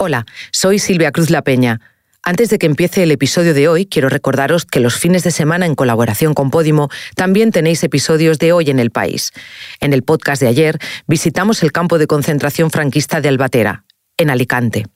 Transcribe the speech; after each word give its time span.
Hola, 0.00 0.26
soy 0.52 0.78
Silvia 0.78 1.10
Cruz 1.10 1.28
La 1.28 1.42
Peña. 1.42 1.80
Antes 2.22 2.50
de 2.50 2.58
que 2.60 2.66
empiece 2.66 3.02
el 3.02 3.10
episodio 3.10 3.52
de 3.52 3.66
hoy, 3.66 3.84
quiero 3.84 4.08
recordaros 4.08 4.64
que 4.64 4.78
los 4.78 4.94
fines 4.94 5.24
de 5.24 5.32
semana 5.32 5.66
en 5.66 5.74
colaboración 5.74 6.34
con 6.34 6.52
Podimo 6.52 6.88
también 7.16 7.50
tenéis 7.50 7.82
episodios 7.82 8.38
de 8.38 8.52
Hoy 8.52 8.70
en 8.70 8.78
el 8.78 8.92
País. 8.92 9.32
En 9.80 9.92
el 9.92 10.04
podcast 10.04 10.40
de 10.40 10.46
ayer 10.46 10.78
visitamos 11.08 11.64
el 11.64 11.72
campo 11.72 11.98
de 11.98 12.06
concentración 12.06 12.70
franquista 12.70 13.20
de 13.20 13.28
Albatera, 13.28 13.86
en 14.16 14.30
Alicante. 14.30 14.86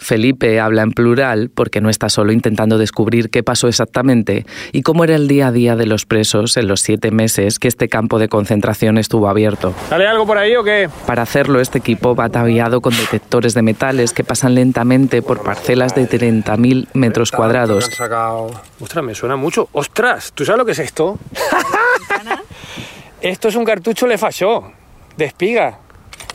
Felipe 0.00 0.58
habla 0.58 0.82
en 0.82 0.92
plural 0.92 1.50
porque 1.54 1.80
no 1.80 1.90
está 1.90 2.08
solo 2.08 2.32
intentando 2.32 2.78
descubrir 2.78 3.30
qué 3.30 3.42
pasó 3.42 3.68
exactamente 3.68 4.46
y 4.72 4.82
cómo 4.82 5.04
era 5.04 5.14
el 5.14 5.28
día 5.28 5.48
a 5.48 5.52
día 5.52 5.76
de 5.76 5.86
los 5.86 6.06
presos 6.06 6.56
en 6.56 6.66
los 6.66 6.80
siete 6.80 7.10
meses 7.10 7.58
que 7.58 7.68
este 7.68 7.88
campo 7.88 8.18
de 8.18 8.28
concentración 8.28 8.98
estuvo 8.98 9.28
abierto. 9.28 9.74
¿Sale 9.88 10.06
algo 10.06 10.26
por 10.26 10.38
ahí 10.38 10.56
o 10.56 10.64
qué? 10.64 10.88
Para 11.06 11.22
hacerlo, 11.22 11.60
este 11.60 11.78
equipo 11.78 12.16
va 12.16 12.24
ataviado 12.24 12.80
con 12.80 12.96
detectores 12.96 13.54
de 13.54 13.62
metales 13.62 14.12
que 14.12 14.24
pasan 14.24 14.54
lentamente 14.54 15.20
por 15.20 15.42
parcelas 15.42 15.94
de 15.94 16.08
30.000 16.08 16.88
metros 16.94 17.30
cuadrados. 17.30 17.88
Ostras, 18.80 19.04
me 19.04 19.14
suena 19.14 19.36
mucho. 19.36 19.68
¡Ostras! 19.72 20.32
¿Tú 20.34 20.44
sabes 20.44 20.58
lo 20.58 20.64
que 20.64 20.72
es 20.72 20.78
esto? 20.78 21.18
esto 23.20 23.48
es 23.48 23.54
un 23.54 23.64
cartucho 23.64 24.06
Le 24.06 24.16
Fachó, 24.16 24.72
de 25.16 25.26
espiga 25.26 25.78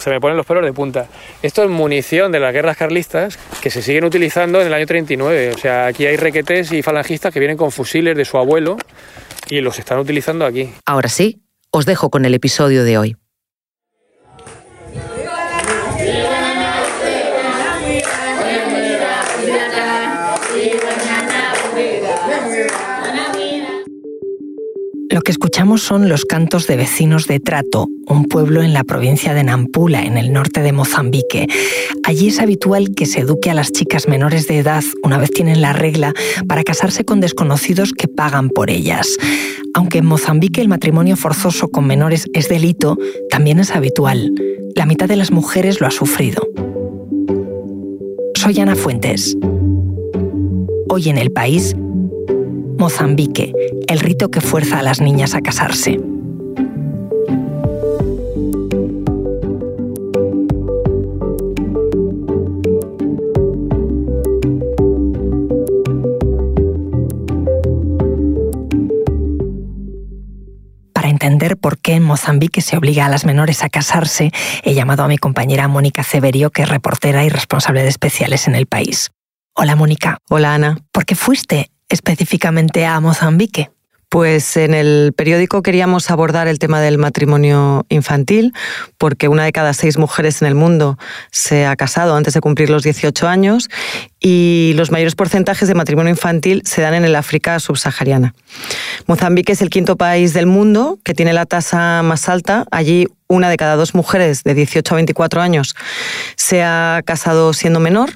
se 0.06 0.12
me 0.12 0.22
ponen 0.22 0.38
los 0.38 0.46
pelos 0.46 0.64
de 0.64 0.72
punta. 0.72 1.08
Esto 1.42 1.64
es 1.64 1.70
munición 1.72 2.32
de 2.32 2.40
las 2.40 2.54
guerras 2.54 2.78
carlistas 2.78 3.40
que 3.60 3.72
se 3.72 3.82
siguen 3.82 4.04
utilizando 4.04 4.62
en 4.62 4.68
el 4.68 4.74
año 4.76 4.86
39. 4.86 5.54
O 5.56 5.58
sea, 5.58 5.88
aquí 5.88 6.06
hay 6.06 6.16
requetés 6.16 6.72
y 6.72 6.84
falangistas 6.84 7.34
que 7.34 7.40
vienen 7.40 7.58
con 7.58 7.72
fusiles 7.72 8.16
de 8.16 8.24
su 8.24 8.38
abuelo 8.38 8.78
y 9.50 9.62
los 9.62 9.80
están 9.80 9.98
utilizando 9.98 10.46
aquí. 10.46 10.72
Ahora 10.86 11.10
sí, 11.10 11.42
os 11.72 11.88
dejo 11.88 12.12
con 12.12 12.24
el 12.24 12.36
episodio 12.36 12.84
de 12.84 13.00
hoy. 13.00 13.18
Lo 25.16 25.22
que 25.22 25.32
escuchamos 25.32 25.82
son 25.82 26.10
los 26.10 26.26
cantos 26.26 26.68
de 26.68 26.76
vecinos 26.76 27.26
de 27.26 27.40
Trato, 27.40 27.88
un 28.06 28.26
pueblo 28.26 28.62
en 28.64 28.74
la 28.74 28.84
provincia 28.84 29.34
de 29.34 29.46
Nampula, 29.46 30.04
en 30.04 30.18
el 30.18 30.34
norte 30.34 30.62
de 30.62 30.74
Mozambique. 30.74 31.48
Allí 32.04 32.28
es 32.28 32.42
habitual 32.42 32.90
que 32.94 33.06
se 33.06 33.22
eduque 33.22 33.50
a 33.50 33.54
las 33.54 33.72
chicas 33.72 34.10
menores 34.10 34.46
de 34.50 34.58
edad, 34.58 34.84
una 35.04 35.18
vez 35.18 35.32
tienen 35.32 35.62
la 35.62 35.72
regla, 35.72 36.14
para 36.50 36.66
casarse 36.66 37.06
con 37.06 37.22
desconocidos 37.22 37.94
que 37.94 38.10
pagan 38.10 38.50
por 38.50 38.70
ellas. 38.70 39.16
Aunque 39.74 40.00
en 40.00 40.06
Mozambique 40.06 40.60
el 40.60 40.68
matrimonio 40.68 41.16
forzoso 41.16 41.70
con 41.70 41.88
menores 41.88 42.26
es 42.34 42.50
delito, 42.50 42.98
también 43.30 43.60
es 43.60 43.72
habitual. 43.72 44.34
La 44.76 44.86
mitad 44.86 45.08
de 45.08 45.16
las 45.16 45.32
mujeres 45.32 45.80
lo 45.80 45.88
ha 45.88 45.92
sufrido. 45.92 46.46
Soy 48.36 48.60
Ana 48.60 48.76
Fuentes. 48.76 49.38
Hoy 50.90 51.08
en 51.08 51.18
el 51.18 51.32
país 51.32 51.74
Mozambique, 52.78 53.54
el 53.88 54.00
rito 54.00 54.30
que 54.30 54.42
fuerza 54.42 54.80
a 54.80 54.84
las 54.84 55.02
niñas 55.02 55.36
a 55.36 55.42
casarse. 55.42 56.00
Para 70.94 71.10
entender 71.10 71.58
por 71.58 71.78
qué 71.78 71.94
en 71.94 72.04
Mozambique 72.04 72.62
se 72.62 72.78
obliga 72.78 73.06
a 73.06 73.10
las 73.10 73.26
menores 73.26 73.64
a 73.64 73.70
casarse, 73.70 74.32
he 74.64 74.74
llamado 74.74 75.04
a 75.04 75.08
mi 75.08 75.18
compañera 75.18 75.68
Mónica 75.68 76.04
Severio, 76.04 76.52
que 76.52 76.64
es 76.64 76.70
reportera 76.70 77.24
y 77.26 77.30
responsable 77.30 77.84
de 77.84 77.90
especiales 77.90 78.48
en 78.48 78.56
el 78.56 78.66
país. 78.66 79.12
Hola 79.54 79.76
Mónica. 79.76 80.18
Hola 80.30 80.54
Ana. 80.54 80.78
¿Por 80.92 81.06
qué 81.06 81.16
fuiste 81.16 81.70
específicamente 81.88 82.86
a 82.86 83.00
Mozambique? 83.00 83.75
Pues 84.16 84.56
en 84.56 84.74
el 84.74 85.12
periódico 85.12 85.62
queríamos 85.62 86.10
abordar 86.10 86.48
el 86.48 86.58
tema 86.58 86.80
del 86.80 86.98
matrimonio 86.98 87.86
infantil, 87.90 88.54
porque 88.98 89.28
una 89.28 89.44
de 89.44 89.52
cada 89.52 89.74
seis 89.74 89.98
mujeres 89.98 90.42
en 90.42 90.48
el 90.48 90.56
mundo 90.56 90.98
se 91.32 91.66
ha 91.66 91.76
casado 91.76 92.16
antes 92.16 92.34
de 92.34 92.40
cumplir 92.40 92.70
los 92.70 92.84
18 92.84 93.28
años 93.28 93.68
y 94.22 94.72
los 94.78 94.90
mayores 94.90 95.16
porcentajes 95.16 95.68
de 95.68 95.76
matrimonio 95.76 96.12
infantil 96.12 96.62
se 96.64 96.82
dan 96.82 96.94
en 96.94 97.04
el 97.04 97.14
África 97.14 97.60
subsahariana. 97.60 98.34
Mozambique 99.06 99.52
es 99.52 99.62
el 99.62 99.70
quinto 99.70 99.98
país 99.98 100.34
del 100.34 100.46
mundo 100.46 100.98
que 101.04 101.14
tiene 101.14 101.34
la 101.34 101.46
tasa 101.46 102.02
más 102.02 102.30
alta. 102.30 102.64
Allí 102.72 103.08
una 103.28 103.50
de 103.50 103.58
cada 103.58 103.76
dos 103.76 103.96
mujeres 103.96 104.44
de 104.44 104.54
18 104.54 104.94
a 104.94 104.96
24 104.96 105.42
años 105.42 105.76
se 106.38 106.64
ha 106.64 107.02
casado 107.04 107.52
siendo 107.52 107.82
menor 107.82 108.12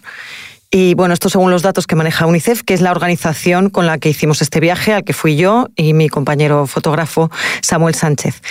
y 0.72 0.94
bueno, 0.94 1.14
esto 1.14 1.30
según 1.30 1.50
los 1.52 1.64
datos 1.64 1.88
que 1.88 1.96
maneja 1.96 2.28
UNICEF, 2.28 2.64
que 2.64 2.74
es 2.74 2.82
la 2.82 2.92
organización 2.92 3.70
con 3.70 3.88
la 3.88 3.98
que 3.98 4.10
hicimos 4.10 4.42
este 4.42 4.60
viaje, 4.60 4.94
al 4.94 5.04
que 5.04 5.14
fui 5.14 5.36
yo 5.36 5.68
y 5.76 5.94
mi 5.94 6.10
compañero 6.10 6.68
fotógrafo 6.68 7.32
Samuel 7.62 7.96
Sánchez 7.96 8.42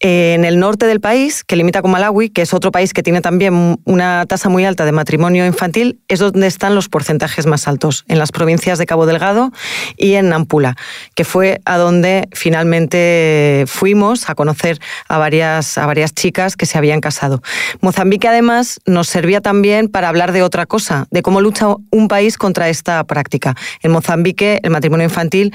en 0.00 0.46
el 0.46 0.58
norte 0.58 0.86
del 0.86 0.98
país, 0.98 1.44
que 1.44 1.56
limita 1.56 1.82
con 1.82 1.90
Malawi, 1.90 2.30
que 2.30 2.40
es 2.40 2.54
otro 2.54 2.72
país 2.72 2.94
que 2.94 3.02
tiene 3.02 3.20
también 3.20 3.78
una 3.84 4.24
tasa 4.26 4.48
muy 4.48 4.64
alta 4.64 4.86
de 4.86 4.92
matrimonio 4.92 5.44
infantil, 5.44 6.00
es 6.08 6.20
donde 6.20 6.46
están 6.46 6.74
los 6.74 6.88
porcentajes 6.88 7.44
más 7.44 7.68
altos, 7.68 8.04
en 8.08 8.18
las 8.18 8.32
provincias 8.32 8.78
de 8.78 8.86
Cabo 8.86 9.04
Delgado 9.04 9.52
y 9.98 10.14
en 10.14 10.30
Nampula, 10.30 10.74
que 11.14 11.24
fue 11.24 11.60
a 11.66 11.76
donde 11.76 12.28
finalmente 12.32 13.64
fuimos 13.66 14.30
a 14.30 14.34
conocer 14.34 14.78
a 15.06 15.18
varias, 15.18 15.76
a 15.76 15.84
varias 15.84 16.14
chicas 16.14 16.56
que 16.56 16.64
se 16.64 16.78
habían 16.78 17.02
casado. 17.02 17.42
Mozambique 17.82 18.26
además 18.26 18.80
nos 18.86 19.06
servía 19.06 19.42
también 19.42 19.88
para 19.88 20.08
hablar 20.08 20.32
de 20.32 20.42
otra 20.42 20.64
cosa, 20.64 21.08
de 21.10 21.20
cómo 21.20 21.42
lucha 21.42 21.66
un 21.90 22.08
país 22.08 22.38
contra 22.38 22.70
esta 22.70 23.04
práctica. 23.04 23.54
En 23.82 23.92
Mozambique 23.92 24.60
el 24.62 24.70
matrimonio 24.70 25.04
infantil 25.04 25.52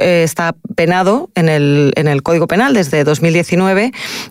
eh, 0.00 0.22
está 0.24 0.56
penado 0.74 1.30
en 1.36 1.48
el, 1.48 1.92
en 1.94 2.08
el 2.08 2.24
Código 2.24 2.48
Penal 2.48 2.74
desde 2.74 3.04
2019 3.04 3.83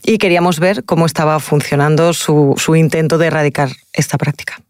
y 0.03 0.17
queríamos 0.17 0.59
ver 0.59 0.83
cómo 0.85 1.05
estaba 1.05 1.39
funcionando 1.39 2.13
su, 2.13 2.55
intento 2.75 3.17
de 3.17 3.27
erradicar 3.27 3.69
esta 3.93 4.17
práctica. 4.17 4.61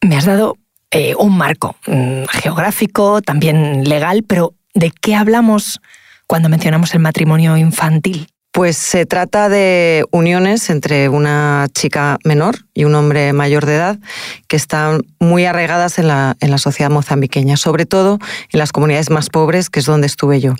Me 0.00 0.16
has 0.16 0.24
dado 0.24 0.56
eh, 0.90 1.14
un 1.16 1.36
marco 1.36 1.76
mm, 1.86 2.24
geográfico, 2.30 3.22
también 3.22 3.88
legal, 3.88 4.24
pero 4.26 4.54
¿de 4.74 4.90
qué 4.90 5.14
hablamos 5.14 5.80
cuando 6.26 6.48
mencionamos 6.48 6.94
el 6.94 7.00
matrimonio 7.00 7.56
infantil? 7.56 8.26
Pues 8.52 8.76
se 8.76 9.06
trata 9.06 9.48
de 9.48 10.04
uniones 10.10 10.68
entre 10.68 11.08
una 11.08 11.68
chica 11.72 12.18
menor 12.22 12.66
y 12.74 12.84
un 12.84 12.94
hombre 12.94 13.32
mayor 13.32 13.64
de 13.64 13.76
edad 13.76 13.98
que 14.46 14.56
están 14.56 15.00
muy 15.18 15.46
arraigadas 15.46 15.98
en 15.98 16.08
la, 16.08 16.36
en 16.40 16.50
la 16.50 16.58
sociedad 16.58 16.90
mozambiqueña, 16.90 17.56
sobre 17.56 17.86
todo 17.86 18.18
en 18.52 18.58
las 18.58 18.72
comunidades 18.72 19.08
más 19.08 19.30
pobres, 19.30 19.70
que 19.70 19.80
es 19.80 19.86
donde 19.86 20.06
estuve 20.06 20.40
yo. 20.40 20.54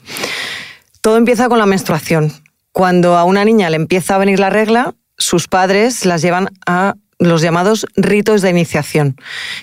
Todo 1.03 1.19
empieza 1.19 1.51
con 1.51 1.59
la 1.59 1.67
menstruación. 1.67 2.33
Cuando 2.73 3.17
a 3.17 3.25
una 3.25 3.45
niña 3.45 3.71
le 3.71 3.77
empieza 3.77 4.15
a 4.15 4.19
venir 4.19 4.41
la 4.41 4.51
regla, 4.51 4.95
sus 5.19 5.47
padres 5.47 6.05
las 6.07 6.23
llevan 6.23 6.49
a 6.67 6.95
los 7.19 7.41
llamados 7.41 7.87
ritos 7.95 8.43
de 8.43 8.51
iniciación, 8.51 9.17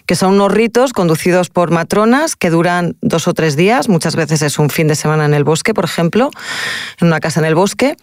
que 0.06 0.16
son 0.16 0.36
unos 0.36 0.52
ritos 0.52 0.94
conducidos 0.94 1.50
por 1.50 1.72
matronas 1.72 2.36
que 2.36 2.50
duran 2.50 2.96
dos 3.02 3.28
o 3.28 3.34
tres 3.34 3.56
días, 3.56 3.90
muchas 3.90 4.16
veces 4.16 4.42
es 4.42 4.60
un 4.60 4.70
fin 4.70 4.88
de 4.88 4.96
semana 4.96 5.26
en 5.26 5.34
el 5.34 5.44
bosque, 5.44 5.74
por 5.74 5.86
ejemplo, 5.86 6.32
en 7.02 7.08
una 7.08 7.20
casa 7.20 7.42
en 7.42 7.46
el 7.46 7.56
bosque. 7.56 7.98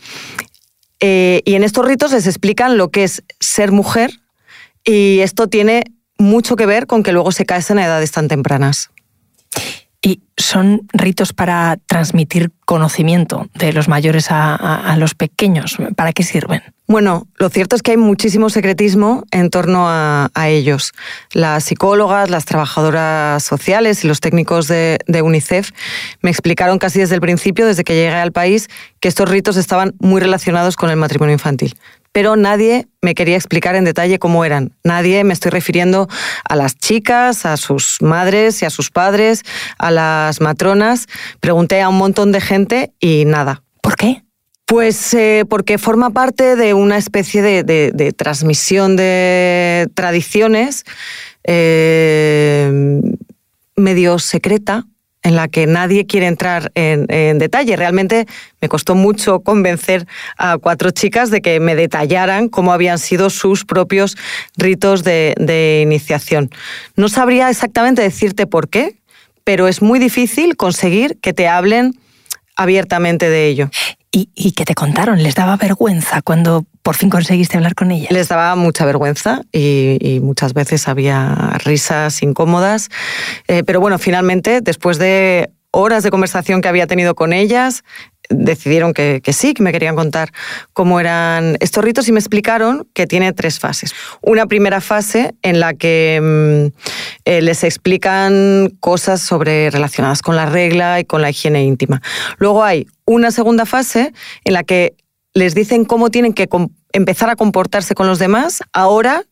Eh, 1.00 1.42
y 1.44 1.54
en 1.54 1.62
estos 1.62 1.86
ritos 1.86 2.12
les 2.12 2.26
explican 2.26 2.76
lo 2.76 2.90
que 2.90 3.04
es 3.04 3.22
ser 3.40 3.72
mujer 3.72 4.10
y 4.84 5.20
esto 5.20 5.46
tiene 5.46 5.84
mucho 6.18 6.56
que 6.56 6.66
ver 6.66 6.86
con 6.86 7.02
que 7.02 7.12
luego 7.12 7.32
se 7.32 7.44
casen 7.44 7.78
a 7.78 7.84
edades 7.84 8.12
tan 8.12 8.28
tempranas. 8.28 8.90
Y 10.02 10.20
son 10.36 10.82
ritos 10.92 11.32
para 11.32 11.78
transmitir 11.86 12.52
conocimiento 12.64 13.48
de 13.54 13.72
los 13.72 13.88
mayores 13.88 14.28
a, 14.30 14.94
los 14.98 15.14
pequeños. 15.14 15.78
¿Para 15.96 16.12
qué 16.12 16.22
sirven? 16.22 16.62
Bueno, 16.86 17.26
lo 17.36 17.48
cierto 17.48 17.74
es 17.74 17.82
que 17.82 17.92
hay 17.92 17.96
muchísimo 17.96 18.48
secretismo 18.48 19.24
en 19.32 19.50
torno 19.50 19.86
a, 19.88 20.30
ellos. 20.46 20.92
Las 21.32 21.64
psicólogas, 21.64 22.30
las 22.30 22.44
trabajadoras 22.44 23.42
sociales 23.42 24.04
y 24.04 24.08
los 24.08 24.20
técnicos 24.20 24.68
de, 24.68 24.98
de, 25.06 25.22
UNICEF 25.22 25.70
me 26.20 26.30
explicaron 26.30 26.78
casi 26.78 27.00
desde 27.00 27.16
el 27.16 27.20
principio, 27.20 27.66
desde 27.66 27.82
que 27.82 27.94
llegué 27.94 28.10
al 28.10 28.32
país, 28.32 28.68
que 29.00 29.08
estos 29.08 29.28
ritos 29.28 29.56
estaban 29.56 29.94
muy 29.98 30.20
relacionados 30.20 30.76
con 30.76 30.90
el 30.90 30.96
matrimonio 30.96 31.32
infantil 31.32 31.74
pero 32.16 32.34
nadie 32.34 32.88
me 33.02 33.14
quería 33.14 33.36
explicar 33.36 33.76
en 33.76 33.84
detalle 33.84 34.18
cómo 34.18 34.46
eran. 34.46 34.72
Nadie, 34.82 35.22
me 35.22 35.34
estoy 35.34 35.50
refiriendo 35.50 36.08
a 36.48 36.56
las 36.56 36.74
chicas, 36.78 37.44
a 37.44 37.58
sus 37.58 38.00
madres 38.00 38.62
y 38.62 38.64
a 38.64 38.70
sus 38.70 38.90
padres, 38.90 39.42
a 39.76 39.90
las 39.90 40.40
matronas. 40.40 41.08
Pregunté 41.40 41.82
a 41.82 41.90
un 41.90 41.98
montón 41.98 42.32
de 42.32 42.40
gente 42.40 42.94
y 43.00 43.26
nada. 43.26 43.62
¿Por 43.82 43.96
qué? 43.96 44.22
Pues 44.64 45.12
eh, 45.12 45.44
porque 45.46 45.76
forma 45.76 46.08
parte 46.08 46.56
de 46.56 46.72
una 46.72 46.96
especie 46.96 47.42
de, 47.42 48.14
transmisión 48.16 48.96
de 48.96 49.86
tradiciones 49.92 50.84
eh, 51.44 52.98
medio 53.76 54.18
secreta 54.18 54.86
en 55.26 55.34
la 55.34 55.48
que 55.48 55.66
nadie 55.66 56.06
quiere 56.06 56.28
entrar 56.28 56.70
en, 56.76 57.38
detalle. 57.38 57.74
Realmente 57.74 58.26
me 58.60 58.68
costó 58.68 58.94
mucho 58.94 59.40
convencer 59.40 60.06
a 60.38 60.56
cuatro 60.56 60.92
chicas 60.92 61.30
de 61.30 61.42
que 61.42 61.58
me 61.58 61.74
detallaran 61.74 62.48
cómo 62.48 62.72
habían 62.72 63.00
sido 63.00 63.28
sus 63.28 63.64
propios 63.64 64.16
ritos 64.56 65.02
de, 65.02 65.82
iniciación. 65.82 66.50
No 66.94 67.08
sabría 67.08 67.50
exactamente 67.50 68.02
decirte 68.02 68.46
por 68.46 68.68
qué, 68.68 68.94
pero 69.42 69.66
es 69.66 69.82
muy 69.82 69.98
difícil 69.98 70.56
conseguir 70.56 71.18
que 71.20 71.32
te 71.32 71.48
hablen 71.48 71.98
abiertamente 72.54 73.28
de 73.28 73.48
ello. 73.48 73.68
¿Y, 74.12 74.30
y 74.36 74.52
qué 74.52 74.64
te 74.64 74.76
contaron? 74.76 75.24
¿Les 75.24 75.34
daba 75.34 75.56
vergüenza 75.56 76.22
cuando 76.22 76.64
por 76.86 76.94
fin 76.94 77.10
conseguiste 77.10 77.56
hablar 77.56 77.74
con 77.74 77.90
ella? 77.90 78.06
Les 78.12 78.28
daba 78.28 78.54
mucha 78.54 78.84
vergüenza 78.84 79.40
y, 79.50 80.20
muchas 80.22 80.54
veces 80.54 80.86
había 80.86 81.58
risas 81.64 82.22
incómodas. 82.22 82.90
Eh, 83.48 83.64
pero 83.66 83.80
bueno, 83.80 83.98
finalmente, 83.98 84.60
después 84.60 84.96
de 84.98 85.50
horas 85.72 86.04
de 86.04 86.10
conversación 86.10 86.60
que 86.60 86.68
había 86.68 86.86
tenido 86.86 87.16
con 87.16 87.32
ellas, 87.32 87.82
decidieron 88.30 88.94
que, 88.94 89.20
sí, 89.32 89.52
que 89.52 89.64
me 89.64 89.72
querían 89.72 89.96
contar 89.96 90.30
cómo 90.74 91.00
eran 91.00 91.56
estos 91.58 91.82
ritos 91.82 92.06
y 92.06 92.12
me 92.12 92.20
explicaron 92.20 92.86
que 92.94 93.08
tiene 93.08 93.32
tres 93.32 93.58
fases. 93.58 93.92
Una 94.22 94.46
primera 94.46 94.80
fase 94.80 95.34
en 95.42 95.58
la 95.58 95.74
que 95.74 96.20
mm, 96.22 96.78
eh, 97.24 97.42
les 97.42 97.64
explican 97.64 98.70
cosas 98.78 99.20
sobre 99.20 99.70
relacionadas 99.70 100.22
con 100.22 100.36
la 100.36 100.46
regla 100.46 101.00
y 101.00 101.04
con 101.04 101.20
la 101.20 101.30
higiene 101.30 101.64
íntima. 101.64 102.00
Luego 102.38 102.62
hay 102.62 102.86
una 103.06 103.32
segunda 103.32 103.66
fase 103.66 104.12
en 104.44 104.52
la 104.52 104.62
que 104.62 104.94
les 105.36 105.54
dicen 105.54 105.84
cómo 105.84 106.08
tienen 106.08 106.32
que 106.32 106.48
empezar 106.92 107.28
a 107.28 107.36
comportarse 107.36 107.94
con 107.94 108.06
los 108.06 108.18
demás 108.18 108.62
ahora 108.72 109.22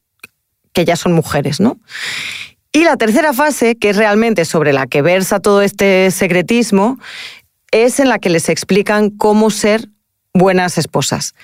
que 0.75 0.85
ya 0.85 0.97
son 0.97 1.15
mujeres, 1.15 1.61
¿no? 1.61 1.79
Y 2.73 2.85
la 2.85 2.99
tercera 2.99 3.33
fase, 3.33 3.77
que 3.77 3.89
es 3.89 3.97
realmente 3.97 4.45
sobre 4.45 4.75
la 4.75 4.87
que 4.87 5.01
versa 5.01 5.41
todo 5.41 5.62
este 5.62 6.11
secretismo, 6.11 6.99
es 7.71 8.01
en 8.01 8.11
la 8.11 8.19
que 8.19 8.29
les 8.29 8.51
explican 8.51 9.09
cómo 9.09 9.49
ser 9.49 9.89
buenas 10.35 10.77
esposas. 10.77 11.35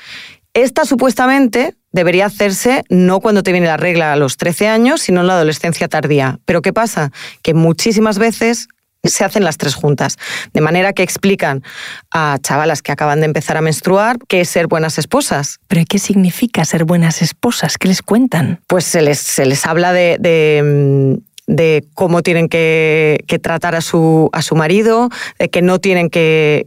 Esta 0.53 0.85
supuestamente 0.85 1.75
debería 1.91 2.27
hacerse 2.27 2.85
no 2.91 3.21
cuando 3.21 3.43
te 3.43 3.53
viene 3.53 3.67
la 3.67 3.79
regla 3.79 4.13
a 4.13 4.17
los 4.17 4.37
13 4.37 4.69
años, 4.69 5.01
sino 5.01 5.23
en 5.23 5.29
la 5.29 5.37
adolescencia 5.37 5.89
tardía. 5.89 6.39
Pero 6.45 6.61
¿qué 6.61 6.75
pasa? 6.75 7.13
Que 7.43 7.55
muchísimas 7.55 8.19
veces 8.19 8.69
se 9.09 9.25
hacen 9.25 9.45
las 9.45 9.57
tres 9.57 9.75
juntas. 9.75 10.17
De 10.53 10.61
manera 10.61 10.93
que 10.93 11.03
explican 11.03 11.63
a 12.11 12.39
chavalas 12.43 12.83
que 12.83 12.93
acaban 12.93 13.21
de 13.21 13.27
empezar 13.27 13.57
a 13.57 13.61
menstruar 13.61 14.19
qué 14.29 14.43
es 14.43 14.49
ser 14.49 14.67
buenas 14.67 14.99
esposas. 14.99 15.59
¿Pero 15.69 15.83
qué 15.89 15.99
significa 15.99 16.65
ser 16.65 16.85
buenas 16.85 17.23
esposas? 17.23 17.79
¿Qué 17.79 17.89
les 17.89 18.03
cuentan? 18.03 18.61
Pues 18.67 18.85
se 18.85 19.03
les, 19.03 19.19
se 19.19 19.47
les 19.47 19.65
habla 19.67 19.93
de, 19.93 20.19
de 20.21 21.17
mm, 21.17 21.30
de 21.51 21.85
cómo 21.95 22.23
tienen 22.23 22.49
que, 22.49 23.25
tratar 23.43 23.75
a 23.75 23.81
su, 23.81 24.31
a 24.33 24.41
su 24.41 24.55
marido, 24.55 25.09
de 25.39 25.49
que 25.49 25.63
no 25.63 25.81
tienen 25.81 26.09
que, 26.09 26.67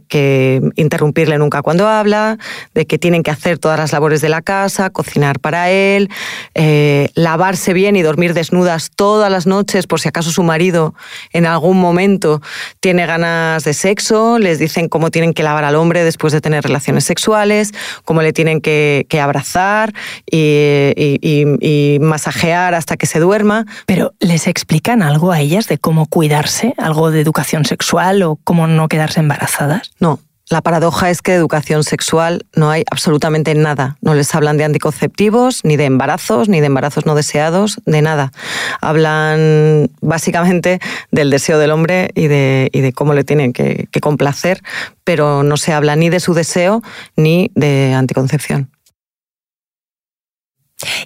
interrumpirle 0.76 1.38
nunca 1.38 1.62
cuando 1.62 1.88
habla, 1.88 2.38
de 2.74 2.86
que 2.86 2.98
tienen 2.98 3.22
que 3.22 3.30
hacer 3.30 3.58
todas 3.58 3.78
las 3.78 3.92
labores 3.92 4.20
de 4.20 4.28
la 4.28 4.42
casa, 4.42 4.90
cocinar 4.90 5.40
para 5.40 5.70
él, 5.70 6.10
eh, 6.54 7.08
lavarse 7.14 7.72
bien 7.72 7.96
y 7.96 8.02
dormir 8.02 8.34
desnudas 8.34 8.90
todas 8.94 9.30
las 9.30 9.46
noches 9.46 9.86
por 9.86 10.00
si 10.00 10.08
acaso 10.08 10.30
su 10.30 10.42
marido 10.42 10.94
en 11.32 11.46
algún 11.46 11.80
momento 11.80 12.42
tiene 12.80 13.06
ganas 13.06 13.64
de 13.64 13.72
sexo, 13.72 14.38
les 14.38 14.58
dicen 14.58 14.88
cómo 14.88 15.10
tienen 15.10 15.32
que 15.32 15.42
lavar 15.42 15.64
al 15.64 15.76
hombre 15.76 16.04
después 16.04 16.32
de 16.32 16.40
tener 16.42 16.62
relaciones 16.62 17.04
sexuales, 17.04 17.72
cómo 18.04 18.20
le 18.20 18.32
tienen 18.32 18.60
que, 18.60 19.06
abrazar 19.22 19.94
y, 20.30 20.92
y, 20.96 21.98
masajear 22.00 22.74
hasta 22.74 22.96
que 22.96 23.06
se 23.06 23.20
duerma. 23.20 23.64
Pero 23.86 24.12
les 24.18 24.48
explico 24.48 24.73
explican 24.74 25.02
algo 25.02 25.30
a 25.30 25.38
ellas 25.38 25.68
de 25.68 25.78
cómo 25.78 26.06
cuidarse, 26.06 26.74
algo 26.78 27.12
de 27.12 27.20
educación 27.20 27.64
sexual 27.64 28.24
o 28.24 28.40
cómo 28.42 28.66
no 28.66 28.88
quedarse 28.88 29.20
embarazadas? 29.20 29.92
No. 30.00 30.18
La 30.50 30.62
paradoja 30.62 31.10
es 31.10 31.22
que 31.22 31.30
de 31.30 31.38
educación 31.38 31.84
sexual 31.84 32.44
no 32.56 32.70
hay 32.70 32.82
absolutamente 32.90 33.54
nada. 33.54 33.96
No 34.00 34.14
les 34.14 34.34
hablan 34.34 34.56
de 34.56 34.64
anticonceptivos, 34.64 35.60
ni 35.64 35.76
de 35.76 35.84
embarazos, 35.84 36.48
ni 36.48 36.58
de 36.58 36.66
embarazos 36.66 37.06
no 37.06 37.14
deseados, 37.14 37.80
de 37.86 38.02
nada. 38.02 38.32
Hablan 38.80 39.92
básicamente 40.00 40.80
del 41.12 41.30
deseo 41.30 41.60
del 41.60 41.70
hombre 41.70 42.10
y 42.16 42.26
de, 42.26 42.68
de 42.72 42.92
cómo 42.92 43.14
le 43.14 43.22
tienen 43.22 43.52
que, 43.52 43.86
que 43.92 44.00
complacer, 44.00 44.60
pero 45.04 45.44
no 45.44 45.56
se 45.56 45.72
habla 45.72 45.94
ni 45.94 46.10
de 46.10 46.18
su 46.18 46.34
deseo 46.34 46.82
ni 47.14 47.52
de 47.54 47.94
anticoncepción. 47.94 48.72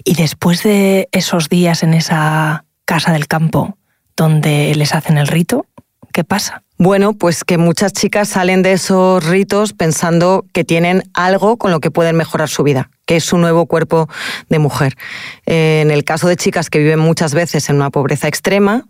Y 0.05 0.15
después 0.15 0.63
de 0.63 1.11
esos 1.13 1.51
días 1.51 1.83
en 1.83 1.93
esa 1.93 2.65
casa 2.89 3.13
del 3.13 3.27
campo 3.27 3.77
donde 4.17 4.75
les 4.75 4.95
hacen 4.95 5.19
el 5.19 5.29
rito? 5.29 5.67
¿Qué 6.11 6.25
pasa? 6.25 6.63
Bueno, 6.79 7.13
pues 7.13 7.45
que 7.45 7.59
muchas 7.59 7.93
chicas 7.93 8.31
salen 8.31 8.63
de 8.63 8.73
esos 8.73 9.25
ritos 9.27 9.75
pensando 9.75 10.47
que 10.55 10.65
tienen 10.65 11.03
algo 11.13 11.59
con 11.59 11.71
lo 11.71 11.81
que 11.81 11.91
pueden 11.91 12.17
mejorar 12.17 12.49
su 12.49 12.63
vida, 12.63 12.91
que 13.05 13.17
es 13.17 13.25
su 13.25 13.37
nuevo 13.37 13.67
cuerpo 13.67 14.09
de 14.49 14.59
mujer. 14.59 14.97
En 15.45 15.91
el 15.91 16.05
caso 16.05 16.29
de 16.29 16.37
chicas 16.37 16.71
que 16.71 16.79
viven 16.79 16.99
muchas 16.99 17.35
veces 17.35 17.69
en 17.69 17.77
una 17.77 17.91
pobreza 17.91 18.27
extrema, 18.27 18.87